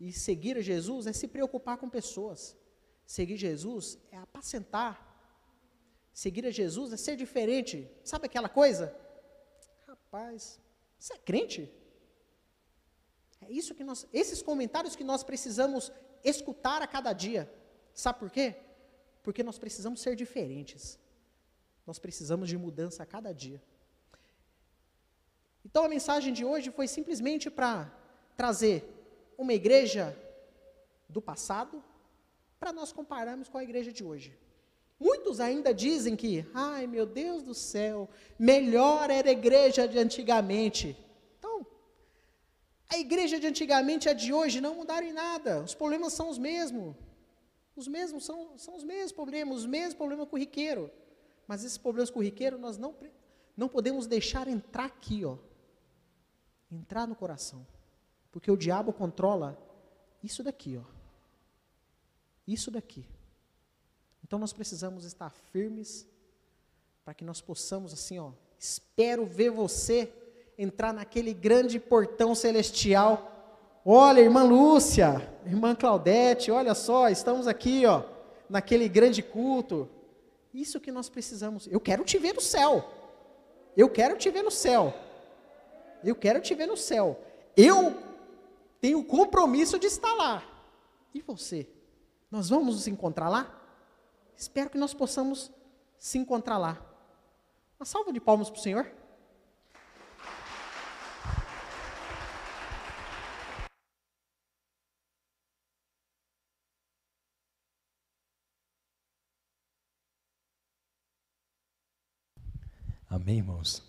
E 0.00 0.12
seguir 0.12 0.56
a 0.56 0.60
Jesus 0.60 1.06
é 1.06 1.12
se 1.12 1.28
preocupar 1.28 1.78
com 1.78 1.88
pessoas. 1.88 2.56
Seguir 3.06 3.36
Jesus 3.36 3.98
é 4.10 4.16
apacentar. 4.16 4.94
Seguir 6.12 6.46
a 6.46 6.50
Jesus 6.50 6.92
é 6.92 6.96
ser 6.96 7.16
diferente. 7.16 7.88
Sabe 8.02 8.26
aquela 8.26 8.48
coisa? 8.48 8.94
Rapaz, 9.86 10.60
você 10.98 11.14
é 11.14 11.18
crente? 11.18 11.72
É 13.40 13.50
isso 13.50 13.74
que 13.74 13.84
nós, 13.84 14.06
esses 14.12 14.42
comentários 14.42 14.96
que 14.96 15.04
nós 15.04 15.22
precisamos 15.22 15.92
escutar 16.24 16.82
a 16.82 16.86
cada 16.86 17.12
dia. 17.12 17.50
Sabe 17.96 18.18
por 18.18 18.30
quê? 18.30 18.54
Porque 19.22 19.42
nós 19.42 19.58
precisamos 19.58 20.00
ser 20.02 20.14
diferentes. 20.14 20.98
Nós 21.86 21.98
precisamos 21.98 22.46
de 22.50 22.56
mudança 22.58 23.02
a 23.02 23.06
cada 23.06 23.32
dia. 23.32 23.60
Então 25.64 25.82
a 25.82 25.88
mensagem 25.88 26.32
de 26.38 26.44
hoje 26.44 26.70
foi 26.70 26.86
simplesmente 26.86 27.50
para 27.50 27.90
trazer 28.36 28.84
uma 29.38 29.54
igreja 29.54 30.04
do 31.08 31.22
passado 31.22 31.82
para 32.60 32.70
nós 32.70 32.92
compararmos 32.92 33.48
com 33.48 33.56
a 33.56 33.64
igreja 33.64 33.90
de 33.90 34.04
hoje. 34.04 34.38
Muitos 35.00 35.40
ainda 35.40 35.72
dizem 35.72 36.14
que, 36.14 36.44
ai 36.52 36.86
meu 36.86 37.06
Deus 37.06 37.42
do 37.42 37.54
céu, 37.54 38.10
melhor 38.38 39.08
era 39.08 39.28
a 39.30 39.32
igreja 39.40 39.88
de 39.88 39.98
antigamente. 39.98 40.94
Então, 41.38 41.66
a 42.90 42.98
igreja 42.98 43.40
de 43.40 43.46
antigamente 43.46 44.06
e 44.06 44.10
a 44.10 44.12
de 44.12 44.32
hoje 44.34 44.60
não 44.60 44.74
mudaram 44.74 45.06
em 45.06 45.12
nada, 45.12 45.62
os 45.62 45.74
problemas 45.74 46.12
são 46.12 46.28
os 46.28 46.38
mesmos. 46.38 46.94
Os 47.76 47.86
mesmos 47.86 48.24
são, 48.24 48.58
são 48.58 48.74
os 48.74 48.82
mesmos 48.82 49.12
problemas, 49.12 49.58
os 49.58 49.66
mesmos 49.66 49.94
problemas 49.94 50.28
corriqueiro. 50.28 50.90
Mas 51.46 51.62
esses 51.62 51.78
problemas 51.78 52.10
corriqueiros 52.10 52.58
nós 52.58 52.78
não, 52.78 52.94
não 53.56 53.68
podemos 53.68 54.06
deixar 54.06 54.48
entrar 54.48 54.86
aqui, 54.86 55.24
ó. 55.24 55.36
Entrar 56.70 57.06
no 57.06 57.14
coração. 57.14 57.66
Porque 58.32 58.50
o 58.50 58.56
diabo 58.56 58.92
controla 58.92 59.56
isso 60.22 60.42
daqui, 60.42 60.78
ó. 60.78 60.84
Isso 62.46 62.70
daqui. 62.70 63.06
Então 64.24 64.38
nós 64.38 64.52
precisamos 64.52 65.04
estar 65.04 65.30
firmes 65.30 66.08
para 67.04 67.14
que 67.14 67.24
nós 67.24 67.40
possamos 67.40 67.92
assim, 67.92 68.18
ó, 68.18 68.32
espero 68.58 69.24
ver 69.24 69.50
você 69.50 70.12
entrar 70.58 70.92
naquele 70.92 71.32
grande 71.32 71.78
portão 71.78 72.34
celestial. 72.34 73.35
Olha, 73.88 74.20
irmã 74.20 74.42
Lúcia, 74.42 75.32
irmã 75.44 75.72
Claudete, 75.72 76.50
olha 76.50 76.74
só, 76.74 77.08
estamos 77.08 77.46
aqui, 77.46 77.86
ó, 77.86 78.02
naquele 78.50 78.88
grande 78.88 79.22
culto. 79.22 79.88
Isso 80.52 80.80
que 80.80 80.90
nós 80.90 81.08
precisamos. 81.08 81.68
Eu 81.68 81.78
quero 81.78 82.02
te 82.02 82.18
ver 82.18 82.34
no 82.34 82.40
céu. 82.40 82.84
Eu 83.76 83.88
quero 83.88 84.16
te 84.16 84.28
ver 84.28 84.42
no 84.42 84.50
céu. 84.50 84.92
Eu 86.02 86.16
quero 86.16 86.40
te 86.40 86.52
ver 86.52 86.66
no 86.66 86.76
céu. 86.76 87.16
Eu 87.56 87.96
tenho 88.80 88.98
o 88.98 89.04
compromisso 89.04 89.78
de 89.78 89.86
estar 89.86 90.14
lá. 90.14 90.42
E 91.14 91.22
você? 91.22 91.68
Nós 92.28 92.48
vamos 92.48 92.74
nos 92.74 92.88
encontrar 92.88 93.28
lá? 93.28 93.56
Espero 94.36 94.68
que 94.68 94.78
nós 94.78 94.94
possamos 94.94 95.52
se 95.96 96.18
encontrar 96.18 96.58
lá. 96.58 96.84
Uma 97.78 97.86
salva 97.86 98.12
de 98.12 98.18
palmas 98.18 98.50
para 98.50 98.58
o 98.58 98.62
Senhor. 98.62 98.90
Amém, 113.26 113.38
irmãos? 113.38 113.82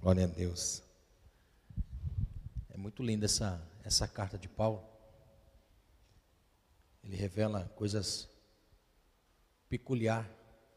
Glória 0.00 0.24
a 0.24 0.26
Deus. 0.26 0.82
É 2.68 2.76
muito 2.76 3.00
linda 3.00 3.26
essa, 3.26 3.64
essa 3.84 4.08
carta 4.08 4.36
de 4.36 4.48
Paulo. 4.48 4.84
Ele 7.04 7.14
revela 7.14 7.68
coisas 7.76 8.28
peculiar 9.68 10.28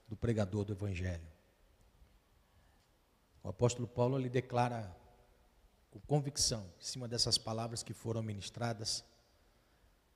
do 0.07 0.15
pregador 0.15 0.65
do 0.65 0.74
Evangelho. 0.74 1.26
O 3.41 3.49
apóstolo 3.49 3.88
Paulo 3.88 4.19
ele 4.19 4.30
declara 4.30 4.95
com 5.89 5.99
convicção, 6.01 6.71
em 6.80 6.84
cima 6.84 7.07
dessas 7.07 7.39
palavras 7.39 7.82
que 7.82 7.91
foram 7.91 8.21
ministradas, 8.21 9.03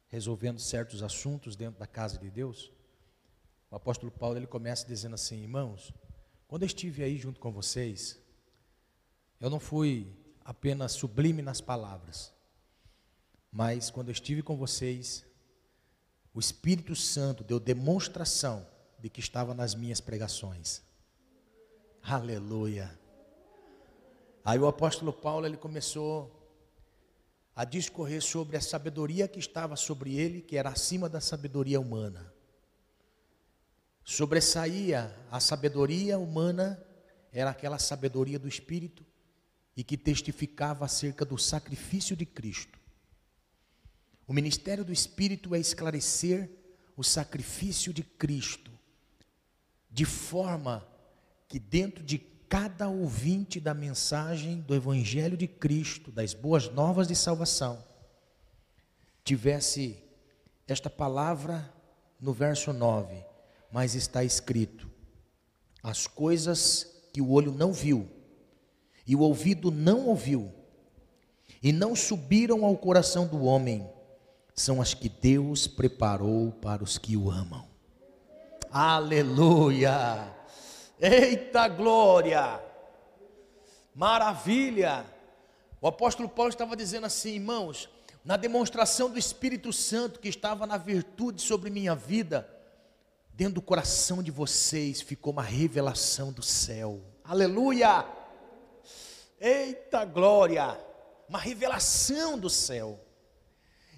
resolvendo 0.10 0.60
certos 0.60 1.02
assuntos 1.02 1.56
dentro 1.56 1.80
da 1.80 1.88
casa 1.88 2.20
de 2.20 2.30
Deus. 2.30 2.72
O 3.72 3.76
apóstolo 3.76 4.12
Paulo 4.12 4.38
ele 4.38 4.46
começa 4.46 4.86
dizendo 4.86 5.16
assim: 5.16 5.42
irmãos, 5.42 5.92
quando 6.48 6.64
eu 6.64 6.68
estive 6.68 7.04
aí 7.04 7.18
junto 7.18 7.40
com 7.40 7.52
vocês, 7.52 8.18
eu 9.40 9.50
não 9.50 9.60
fui 9.60 10.08
apenas 10.44 10.94
sublime 10.94 11.42
nas 11.42 11.60
palavras, 11.60 12.34
mas 13.52 13.90
quando 13.90 14.08
eu 14.08 14.14
estive 14.14 14.42
com 14.42 14.56
vocês, 14.56 15.26
o 16.34 16.40
Espírito 16.40 16.96
Santo 16.96 17.44
deu 17.44 17.60
demonstração 17.60 18.66
de 19.00 19.10
que 19.10 19.20
estava 19.20 19.54
nas 19.54 19.76
minhas 19.76 20.00
pregações. 20.00 20.82
Aleluia. 22.02 22.98
Aí 24.46 24.58
o 24.58 24.68
apóstolo 24.68 25.12
Paulo 25.12 25.46
ele 25.46 25.58
começou 25.58 26.32
a 27.54 27.66
discorrer 27.66 28.22
sobre 28.22 28.56
a 28.56 28.62
sabedoria 28.62 29.28
que 29.28 29.40
estava 29.40 29.76
sobre 29.76 30.16
ele, 30.16 30.42
que 30.42 30.56
era 30.56 30.70
acima 30.70 31.10
da 31.10 31.20
sabedoria 31.20 31.82
humana. 31.82 32.32
Sobressaía 34.10 35.14
a 35.30 35.38
sabedoria 35.42 36.18
humana, 36.18 36.82
era 37.30 37.50
aquela 37.50 37.78
sabedoria 37.78 38.40
do 38.40 38.48
Espírito, 38.48 39.06
e 39.76 39.84
que 39.84 39.98
testificava 39.98 40.86
acerca 40.86 41.26
do 41.26 41.38
sacrifício 41.38 42.16
de 42.16 42.26
Cristo. 42.26 42.80
O 44.26 44.32
ministério 44.32 44.86
do 44.86 44.94
Espírito 44.94 45.54
é 45.54 45.60
esclarecer 45.60 46.50
o 46.96 47.04
sacrifício 47.04 47.92
de 47.92 48.02
Cristo, 48.02 48.72
de 49.92 50.06
forma 50.06 50.88
que 51.50 51.60
dentro 51.60 52.02
de 52.02 52.18
cada 52.48 52.88
ouvinte 52.88 53.60
da 53.60 53.74
mensagem 53.74 54.62
do 54.62 54.74
Evangelho 54.74 55.36
de 55.36 55.50
Cristo, 55.50 56.14
das 56.14 56.34
boas 56.34 56.70
novas 56.70 57.10
de 57.10 57.16
salvação, 57.16 57.84
tivesse 59.26 60.02
esta 60.66 60.90
palavra 60.90 61.74
no 62.22 62.32
verso 62.32 62.72
9, 62.72 63.36
mas 63.72 63.96
está 63.96 64.24
escrito: 64.24 64.90
as 65.84 66.08
coisas 66.08 67.10
que 67.14 67.22
o 67.22 67.32
olho 67.32 67.52
não 67.52 67.72
viu, 67.74 68.08
e 69.06 69.16
o 69.16 69.22
ouvido 69.22 69.72
não 69.72 70.08
ouviu, 70.08 70.52
e 71.62 71.72
não 71.72 71.96
subiram 71.96 72.66
ao 72.66 72.78
coração 72.78 73.28
do 73.28 73.44
homem, 73.44 73.88
são 74.54 74.82
as 74.82 74.94
que 74.94 75.10
Deus 75.10 75.68
preparou 75.68 76.52
para 76.52 76.84
os 76.84 76.98
que 76.98 77.16
o 77.16 77.30
amam. 77.30 77.68
Aleluia! 78.72 80.34
Eita 81.00 81.68
glória! 81.68 82.60
Maravilha! 83.94 85.06
O 85.80 85.88
apóstolo 85.88 86.28
Paulo 86.28 86.50
estava 86.50 86.76
dizendo 86.76 87.06
assim, 87.06 87.36
irmãos, 87.36 87.88
na 88.26 88.36
demonstração 88.36 89.10
do 89.10 89.18
Espírito 89.18 89.72
Santo 89.72 90.20
que 90.20 90.28
estava 90.28 90.66
na 90.66 90.78
virtude 90.78 91.42
sobre 91.42 91.70
minha 91.70 91.96
vida, 91.96 92.48
dentro 93.38 93.54
do 93.54 93.62
coração 93.62 94.22
de 94.22 94.32
vocês 94.32 95.00
ficou 95.00 95.32
uma 95.32 95.44
revelação 95.44 96.34
do 96.34 96.44
céu. 96.44 97.00
Aleluia! 97.24 98.06
Eita 99.40 100.04
glória! 100.04 100.88
uma 101.28 101.40
revelação 101.40 102.38
do 102.38 102.50
céu. 102.50 103.04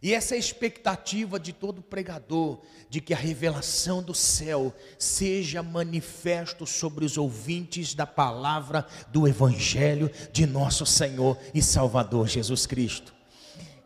E 0.02 0.14
essa 0.14 0.34
é 0.34 0.38
a 0.38 0.40
expectativa 0.40 1.38
de 1.38 1.52
todo 1.52 1.82
pregador, 1.82 2.62
de 2.90 3.02
que 3.02 3.14
a 3.14 3.18
revelação 3.18 4.02
do 4.02 4.16
céu 4.16 4.74
seja 4.98 5.62
manifesto 5.62 6.66
sobre 6.66 7.04
os 7.04 7.18
ouvintes 7.18 7.94
da 7.94 8.08
palavra 8.08 8.88
do 9.10 9.28
Evangelho 9.28 10.10
de 10.32 10.46
nosso 10.46 10.86
Senhor 10.86 11.38
e 11.54 11.62
Salvador 11.62 12.28
Jesus 12.28 12.66
Cristo. 12.66 13.14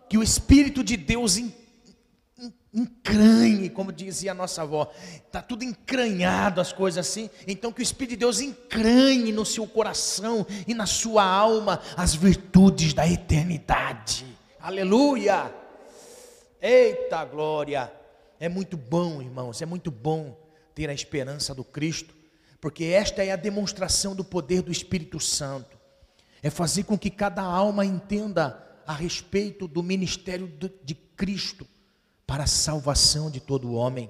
Que 0.07 0.17
o 0.17 0.23
Espírito 0.23 0.83
de 0.83 0.95
Deus 0.95 1.37
encranhe, 2.73 3.69
como 3.69 3.91
dizia 3.91 4.31
a 4.31 4.35
nossa 4.35 4.63
avó, 4.63 4.91
está 5.25 5.41
tudo 5.41 5.63
encranhado 5.63 6.59
as 6.59 6.73
coisas 6.73 7.07
assim, 7.07 7.29
então 7.47 7.71
que 7.71 7.81
o 7.81 7.83
Espírito 7.83 8.11
de 8.11 8.17
Deus 8.17 8.41
encranhe 8.41 9.31
no 9.31 9.45
seu 9.45 9.67
coração 9.67 10.45
e 10.67 10.73
na 10.73 10.87
sua 10.87 11.23
alma 11.23 11.79
as 11.95 12.15
virtudes 12.15 12.93
da 12.93 13.07
eternidade. 13.07 14.25
Aleluia! 14.59 15.53
Eita 16.59 17.23
glória! 17.25 17.91
É 18.39 18.49
muito 18.49 18.75
bom, 18.75 19.21
irmãos, 19.21 19.61
é 19.61 19.65
muito 19.65 19.91
bom 19.91 20.35
ter 20.73 20.89
a 20.89 20.93
esperança 20.93 21.53
do 21.53 21.63
Cristo, 21.63 22.15
porque 22.59 22.85
esta 22.85 23.23
é 23.23 23.31
a 23.31 23.35
demonstração 23.35 24.15
do 24.15 24.23
poder 24.23 24.63
do 24.63 24.71
Espírito 24.71 25.19
Santo. 25.19 25.77
É 26.41 26.49
fazer 26.49 26.83
com 26.83 26.97
que 26.97 27.09
cada 27.09 27.41
alma 27.41 27.85
entenda 27.85 28.61
a 28.85 28.93
respeito 28.93 29.67
do 29.67 29.83
ministério 29.83 30.51
de 30.83 30.95
Cristo 30.95 31.67
para 32.25 32.43
a 32.43 32.47
salvação 32.47 33.29
de 33.29 33.39
todo 33.39 33.73
homem. 33.73 34.09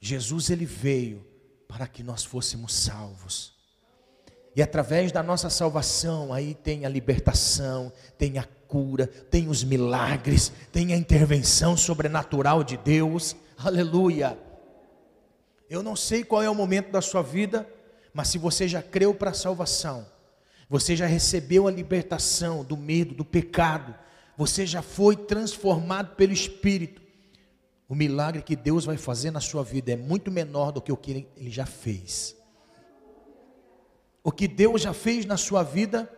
Jesus 0.00 0.50
ele 0.50 0.66
veio 0.66 1.26
para 1.66 1.86
que 1.86 2.02
nós 2.02 2.24
fôssemos 2.24 2.74
salvos. 2.74 3.54
E 4.56 4.62
através 4.62 5.10
da 5.10 5.22
nossa 5.22 5.50
salvação, 5.50 6.32
aí 6.32 6.54
tem 6.54 6.86
a 6.86 6.88
libertação, 6.88 7.92
tem 8.16 8.38
a 8.38 8.44
cura, 8.44 9.06
tem 9.06 9.48
os 9.48 9.64
milagres, 9.64 10.52
tem 10.70 10.92
a 10.92 10.96
intervenção 10.96 11.76
sobrenatural 11.76 12.62
de 12.62 12.76
Deus. 12.76 13.34
Aleluia. 13.58 14.38
Eu 15.68 15.82
não 15.82 15.96
sei 15.96 16.22
qual 16.22 16.42
é 16.42 16.48
o 16.48 16.54
momento 16.54 16.92
da 16.92 17.00
sua 17.00 17.22
vida, 17.22 17.68
mas 18.12 18.28
se 18.28 18.38
você 18.38 18.68
já 18.68 18.80
creu 18.80 19.12
para 19.12 19.30
a 19.30 19.34
salvação, 19.34 20.06
você 20.68 20.94
já 20.94 21.06
recebeu 21.06 21.66
a 21.66 21.70
libertação 21.70 22.62
do 22.62 22.76
medo, 22.76 23.14
do 23.14 23.24
pecado, 23.24 23.94
você 24.36 24.66
já 24.66 24.82
foi 24.82 25.16
transformado 25.16 26.14
pelo 26.16 26.32
Espírito. 26.32 27.02
O 27.88 27.94
milagre 27.94 28.42
que 28.42 28.56
Deus 28.56 28.84
vai 28.84 28.96
fazer 28.96 29.30
na 29.30 29.40
sua 29.40 29.62
vida 29.62 29.92
é 29.92 29.96
muito 29.96 30.30
menor 30.30 30.72
do 30.72 30.80
que 30.80 30.90
o 30.90 30.96
que 30.96 31.26
Ele 31.36 31.50
já 31.50 31.66
fez 31.66 32.36
o 34.24 34.32
que 34.32 34.48
Deus 34.48 34.80
já 34.80 34.94
fez 34.94 35.26
na 35.26 35.36
sua 35.36 35.62
vida 35.62 36.10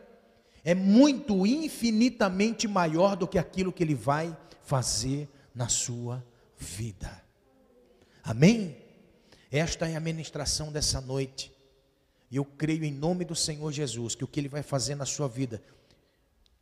é 0.63 0.75
muito 0.75 1.45
infinitamente 1.45 2.69
maior 2.69 3.17
do 3.17 3.27
que 3.27 3.37
aquilo 3.37 3.73
que 3.73 3.83
Ele 3.83 3.97
vai 3.97 4.35
fazer 4.63 5.29
na 5.53 5.69
sua 5.69 6.25
vida. 6.57 7.11
Amém? 8.23 8.77
Esta 9.51 9.89
é 9.89 9.97
a 9.97 10.01
ministração 10.01 10.71
dessa 10.71 11.01
noite. 11.01 11.53
E 12.31 12.37
eu 12.37 12.45
creio 12.45 12.85
em 12.85 12.93
nome 12.93 13.25
do 13.25 13.35
Senhor 13.35 13.73
Jesus 13.73 14.15
que 14.15 14.25
o 14.25 14.29
que 14.29 14.39
Ele 14.39 14.49
vai 14.49 14.63
fazer 14.63 14.95
na 14.95 15.05
sua 15.05 15.27
vida 15.27 15.61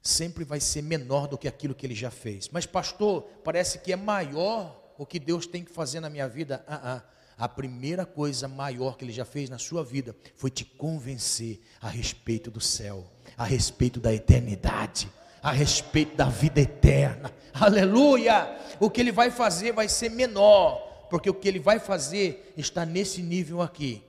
sempre 0.04 0.44
vai 0.44 0.60
ser 0.60 0.82
menor 0.82 1.26
do 1.26 1.38
que 1.38 1.48
aquilo 1.48 1.74
que 1.74 1.86
Ele 1.86 1.94
já 1.94 2.10
fez. 2.10 2.48
Mas, 2.52 2.66
pastor, 2.66 3.22
parece 3.42 3.78
que 3.78 3.92
é 3.92 3.96
maior 3.96 4.94
o 4.98 5.06
que 5.06 5.18
Deus 5.18 5.46
tem 5.46 5.64
que 5.64 5.72
fazer 5.72 5.98
na 5.98 6.10
minha 6.10 6.28
vida. 6.28 6.62
Ah, 6.68 6.96
ah 6.96 7.14
a 7.36 7.48
primeira 7.48 8.06
coisa 8.06 8.46
maior 8.46 8.96
que 8.96 9.04
ele 9.04 9.12
já 9.12 9.24
fez 9.24 9.50
na 9.50 9.58
sua 9.58 9.82
vida 9.82 10.14
foi 10.36 10.50
te 10.50 10.64
convencer 10.64 11.60
a 11.80 11.88
respeito 11.88 12.50
do 12.50 12.60
céu, 12.60 13.04
a 13.36 13.44
respeito 13.44 13.98
da 13.98 14.14
eternidade, 14.14 15.10
a 15.42 15.50
respeito 15.50 16.16
da 16.16 16.26
vida 16.26 16.60
eterna. 16.60 17.32
Aleluia! 17.52 18.56
O 18.78 18.88
que 18.88 19.00
ele 19.00 19.12
vai 19.12 19.30
fazer 19.30 19.72
vai 19.72 19.88
ser 19.88 20.10
menor, 20.10 21.06
porque 21.10 21.28
o 21.28 21.34
que 21.34 21.48
ele 21.48 21.58
vai 21.58 21.78
fazer 21.78 22.52
está 22.56 22.86
nesse 22.86 23.20
nível 23.20 23.60
aqui. 23.60 24.02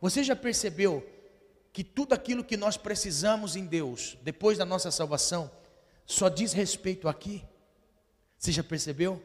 Você 0.00 0.24
já 0.24 0.34
percebeu 0.34 1.06
que 1.72 1.82
tudo 1.82 2.12
aquilo 2.12 2.44
que 2.44 2.56
nós 2.56 2.76
precisamos 2.76 3.56
em 3.56 3.64
Deus, 3.64 4.18
depois 4.22 4.58
da 4.58 4.64
nossa 4.64 4.90
salvação, 4.90 5.50
só 6.04 6.28
diz 6.28 6.52
respeito 6.52 7.08
aqui? 7.08 7.44
Você 8.38 8.52
já 8.52 8.62
percebeu? 8.62 9.22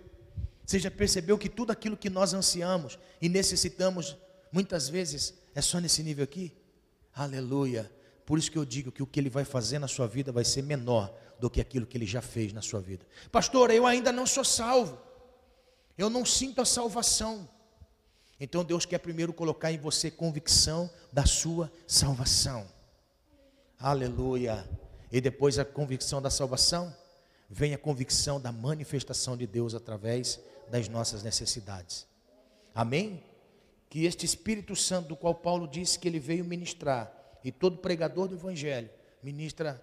Você 0.65 0.79
já 0.79 0.91
percebeu 0.91 1.37
que 1.37 1.49
tudo 1.49 1.71
aquilo 1.71 1.97
que 1.97 2.09
nós 2.09 2.33
ansiamos 2.33 2.97
e 3.21 3.27
necessitamos, 3.27 4.15
muitas 4.51 4.87
vezes, 4.87 5.33
é 5.53 5.61
só 5.61 5.79
nesse 5.79 6.03
nível 6.03 6.23
aqui? 6.23 6.53
Aleluia. 7.13 7.91
Por 8.25 8.37
isso 8.37 8.51
que 8.51 8.57
eu 8.57 8.65
digo 8.65 8.91
que 8.91 9.01
o 9.01 9.07
que 9.07 9.19
ele 9.19 9.29
vai 9.29 9.45
fazer 9.45 9.79
na 9.79 9.87
sua 9.87 10.07
vida 10.07 10.31
vai 10.31 10.43
ser 10.43 10.61
menor 10.61 11.13
do 11.39 11.49
que 11.49 11.61
aquilo 11.61 11.85
que 11.85 11.97
ele 11.97 12.05
já 12.05 12.21
fez 12.21 12.53
na 12.53 12.61
sua 12.61 12.79
vida. 12.79 13.05
Pastor, 13.31 13.71
eu 13.71 13.85
ainda 13.85 14.11
não 14.11 14.25
sou 14.25 14.43
salvo. 14.43 14.99
Eu 15.97 16.09
não 16.09 16.25
sinto 16.25 16.61
a 16.61 16.65
salvação. 16.65 17.49
Então 18.39 18.63
Deus 18.63 18.85
quer 18.85 18.99
primeiro 18.99 19.33
colocar 19.33 19.71
em 19.71 19.77
você 19.77 20.11
convicção 20.11 20.89
da 21.11 21.25
sua 21.25 21.71
salvação. 21.87 22.67
Aleluia. 23.79 24.67
E 25.11 25.21
depois 25.21 25.57
a 25.57 25.65
convicção 25.65 26.21
da 26.21 26.29
salvação, 26.29 26.93
vem 27.49 27.73
a 27.73 27.77
convicção 27.77 28.39
da 28.39 28.51
manifestação 28.51 29.37
de 29.37 29.47
Deus 29.47 29.73
através 29.73 30.39
das 30.69 30.87
nossas 30.89 31.23
necessidades. 31.23 32.05
Amém? 32.75 33.23
Que 33.89 34.05
este 34.05 34.25
Espírito 34.25 34.75
Santo, 34.75 35.09
do 35.09 35.15
qual 35.15 35.33
Paulo 35.33 35.67
disse 35.67 35.97
que 35.97 36.07
ele 36.07 36.19
veio 36.19 36.43
ministrar, 36.43 37.13
e 37.43 37.51
todo 37.51 37.77
pregador 37.77 38.27
do 38.27 38.35
Evangelho 38.35 38.89
ministra 39.23 39.81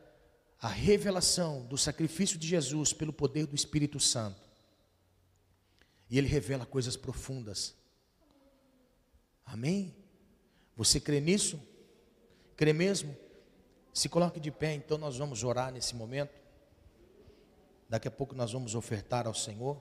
a 0.60 0.68
revelação 0.68 1.62
do 1.66 1.78
sacrifício 1.78 2.38
de 2.38 2.46
Jesus 2.46 2.92
pelo 2.92 3.12
poder 3.12 3.46
do 3.46 3.54
Espírito 3.54 3.98
Santo. 3.98 4.40
E 6.10 6.18
ele 6.18 6.28
revela 6.28 6.66
coisas 6.66 6.96
profundas. 6.96 7.74
Amém? 9.44 9.94
Você 10.76 11.00
crê 11.00 11.20
nisso? 11.20 11.60
Crê 12.56 12.72
mesmo? 12.72 13.16
Se 13.92 14.08
coloque 14.08 14.40
de 14.40 14.50
pé, 14.50 14.74
então 14.74 14.98
nós 14.98 15.18
vamos 15.18 15.44
orar 15.44 15.72
nesse 15.72 15.94
momento. 15.94 16.34
Daqui 17.88 18.08
a 18.08 18.10
pouco 18.10 18.34
nós 18.34 18.52
vamos 18.52 18.74
ofertar 18.74 19.26
ao 19.26 19.34
Senhor. 19.34 19.80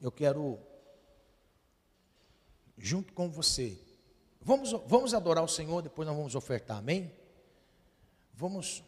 eu 0.00 0.10
quero, 0.10 0.58
junto 2.78 3.12
com 3.12 3.28
você, 3.30 3.78
vamos, 4.40 4.72
vamos 4.86 5.12
adorar 5.12 5.44
o 5.44 5.48
Senhor, 5.48 5.82
depois 5.82 6.08
nós 6.08 6.16
vamos 6.16 6.34
ofertar, 6.34 6.78
amém? 6.78 7.12
Vamos 8.32 8.82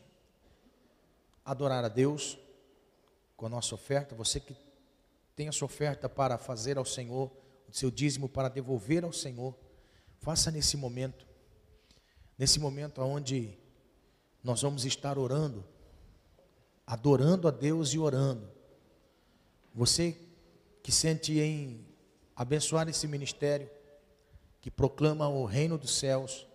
adorar 1.45 1.85
a 1.85 1.89
Deus 1.89 2.39
com 3.37 3.45
a 3.45 3.49
nossa 3.51 3.75
oferta. 3.75 4.15
Você 4.15 4.41
que 4.41 4.57
tem 5.37 5.49
a 5.49 5.53
sua 5.53 5.67
oferta 5.67 6.09
para 6.09 6.39
fazer 6.39 6.79
ao 6.79 6.85
Senhor, 6.85 7.31
seu 7.73 7.91
dízimo 7.91 8.29
para 8.29 8.49
devolver 8.49 9.05
ao 9.05 9.13
Senhor, 9.13 9.57
faça 10.21 10.51
nesse 10.51 10.77
momento, 10.77 11.27
nesse 12.39 12.61
momento 12.61 13.01
onde 13.01 13.59
nós 14.45 14.63
vamos 14.63 14.85
estar 14.85 15.19
orando, 15.19 15.65
adorando 16.87 17.49
a 17.49 17.51
Deus 17.51 17.95
e 17.95 17.99
orando. 17.99 18.49
Você 19.75 20.17
que 20.83 20.93
sente 20.93 21.39
em 21.39 21.87
abençoar 22.37 22.89
esse 22.89 23.07
ministério, 23.07 23.71
que 24.61 24.71
proclama 24.71 25.29
o 25.29 25.45
reino 25.45 25.79
dos 25.79 25.97
céus, 25.97 26.47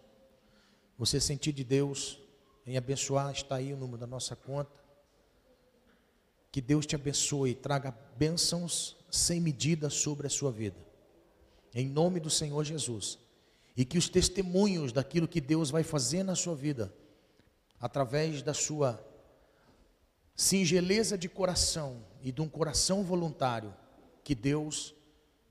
você 0.98 1.20
sentir 1.20 1.52
de 1.52 1.64
Deus 1.64 2.20
em 2.66 2.78
abençoar, 2.78 3.32
está 3.32 3.56
aí 3.56 3.74
o 3.74 3.78
número 3.78 3.98
da 3.98 4.08
nossa 4.08 4.36
conta. 4.36 4.80
Que 6.52 6.62
Deus 6.62 6.86
te 6.86 6.96
abençoe 6.96 7.52
e 7.52 7.56
traga 7.56 7.92
bênçãos 8.18 8.98
sem 9.10 9.40
medida 9.40 9.90
sobre 9.90 10.28
a 10.28 10.30
sua 10.30 10.52
vida. 10.52 10.87
Em 11.80 11.88
nome 11.88 12.20
do 12.20 12.28
Senhor 12.28 12.64
Jesus. 12.64 13.20
E 13.76 13.86
que 13.86 14.00
os 14.00 14.10
testemunhos 14.10 14.92
daquilo 14.92 15.28
que 15.28 15.40
Deus 15.40 15.70
vai 15.70 15.84
fazer 15.84 16.24
na 16.24 16.34
sua 16.34 16.56
vida, 16.56 16.92
através 17.80 18.42
da 18.42 18.52
sua 18.52 19.00
singeleza 20.36 21.16
de 21.16 21.30
coração 21.30 22.04
e 22.24 22.32
de 22.32 22.42
um 22.42 22.50
coração 22.50 23.04
voluntário, 23.04 23.72
que 24.24 24.34
Deus 24.34 24.96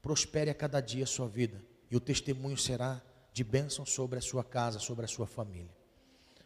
prospere 0.03 0.51
a 0.51 0.55
cada 0.55 0.81
dia 0.81 1.05
a 1.05 1.07
sua 1.07 1.29
vida 1.29 1.64
e 1.89 1.97
o 1.97 2.01
testemunho 2.01 2.59
será 2.59 3.01
de 3.33 3.45
bênção 3.45 3.87
sobre 3.87 4.18
a 4.18 4.22
sua 4.22 4.43
casa, 4.43 4.81
sobre 4.81 5.05
a 5.05 5.09
sua 5.09 5.29
família. 5.29 5.70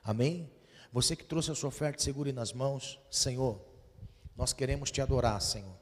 Amém? 0.04 0.50
Você 0.92 1.16
que 1.16 1.24
trouxe 1.24 1.52
a 1.52 1.54
sua 1.54 1.68
oferta, 1.68 2.02
segure 2.02 2.32
nas 2.32 2.52
mãos, 2.52 3.00
Senhor. 3.10 3.58
Nós 4.36 4.52
queremos 4.52 4.90
te 4.90 5.00
adorar, 5.00 5.40
Senhor. 5.40 5.79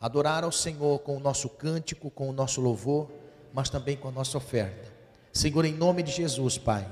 Adorar 0.00 0.44
ao 0.44 0.50
Senhor 0.50 1.00
com 1.00 1.18
o 1.18 1.20
nosso 1.20 1.46
cântico, 1.48 2.10
com 2.10 2.30
o 2.30 2.32
nosso 2.32 2.58
louvor, 2.60 3.10
mas 3.52 3.68
também 3.68 3.98
com 3.98 4.08
a 4.08 4.12
nossa 4.12 4.38
oferta. 4.38 4.90
Senhor, 5.30 5.64
em 5.66 5.74
nome 5.74 6.02
de 6.02 6.10
Jesus, 6.10 6.56
Pai, 6.56 6.88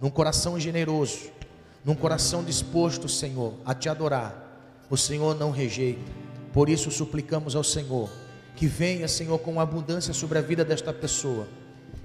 num 0.00 0.10
coração 0.10 0.58
generoso, 0.58 1.30
num 1.84 1.94
coração 1.94 2.42
disposto, 2.42 3.08
Senhor, 3.08 3.54
a 3.64 3.74
te 3.74 3.88
adorar, 3.88 4.84
o 4.90 4.96
Senhor 4.96 5.38
não 5.38 5.52
rejeita. 5.52 6.10
Por 6.52 6.68
isso 6.68 6.90
suplicamos 6.90 7.54
ao 7.54 7.62
Senhor 7.62 8.10
que 8.56 8.66
venha, 8.66 9.06
Senhor, 9.06 9.38
com 9.38 9.60
abundância 9.60 10.12
sobre 10.12 10.38
a 10.38 10.42
vida 10.42 10.64
desta 10.64 10.92
pessoa. 10.92 11.46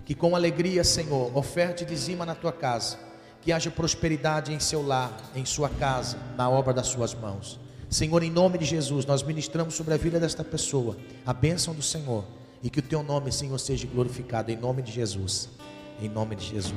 Que 0.06 0.14
com 0.14 0.36
alegria, 0.36 0.84
Senhor, 0.84 1.36
oferte 1.36 1.84
dizima 1.84 2.28
na 2.28 2.36
tua 2.36 2.52
casa, 2.52 3.00
que 3.42 3.52
haja 3.52 3.72
prosperidade 3.72 4.54
em 4.54 4.60
seu 4.60 4.86
lar, 4.86 5.12
em 5.34 5.46
sua 5.46 5.68
casa, 5.68 6.16
na 6.38 6.48
obra 6.48 6.72
das 6.72 6.88
suas 6.88 7.16
mãos. 7.16 7.63
Senhor, 7.94 8.24
em 8.24 8.32
nome 8.32 8.58
de 8.58 8.66
Jesus, 8.66 9.06
nós 9.06 9.22
ministramos 9.22 9.76
sobre 9.76 9.94
a 9.94 9.98
vida 9.98 10.20
desta 10.20 10.44
pessoa 10.44 10.98
a 11.24 11.32
bênção 11.32 11.76
do 11.76 11.84
Senhor 11.84 12.26
e 12.64 12.70
que 12.70 12.80
o 12.80 12.82
teu 12.82 13.04
nome, 13.04 13.32
Senhor, 13.32 13.60
seja 13.60 13.86
glorificado 13.86 14.52
em 14.52 14.58
nome 14.58 14.82
de 14.82 14.92
Jesus. 14.92 15.48
Em 16.02 16.10
nome 16.10 16.36
de 16.36 16.48
Jesus. 16.48 16.74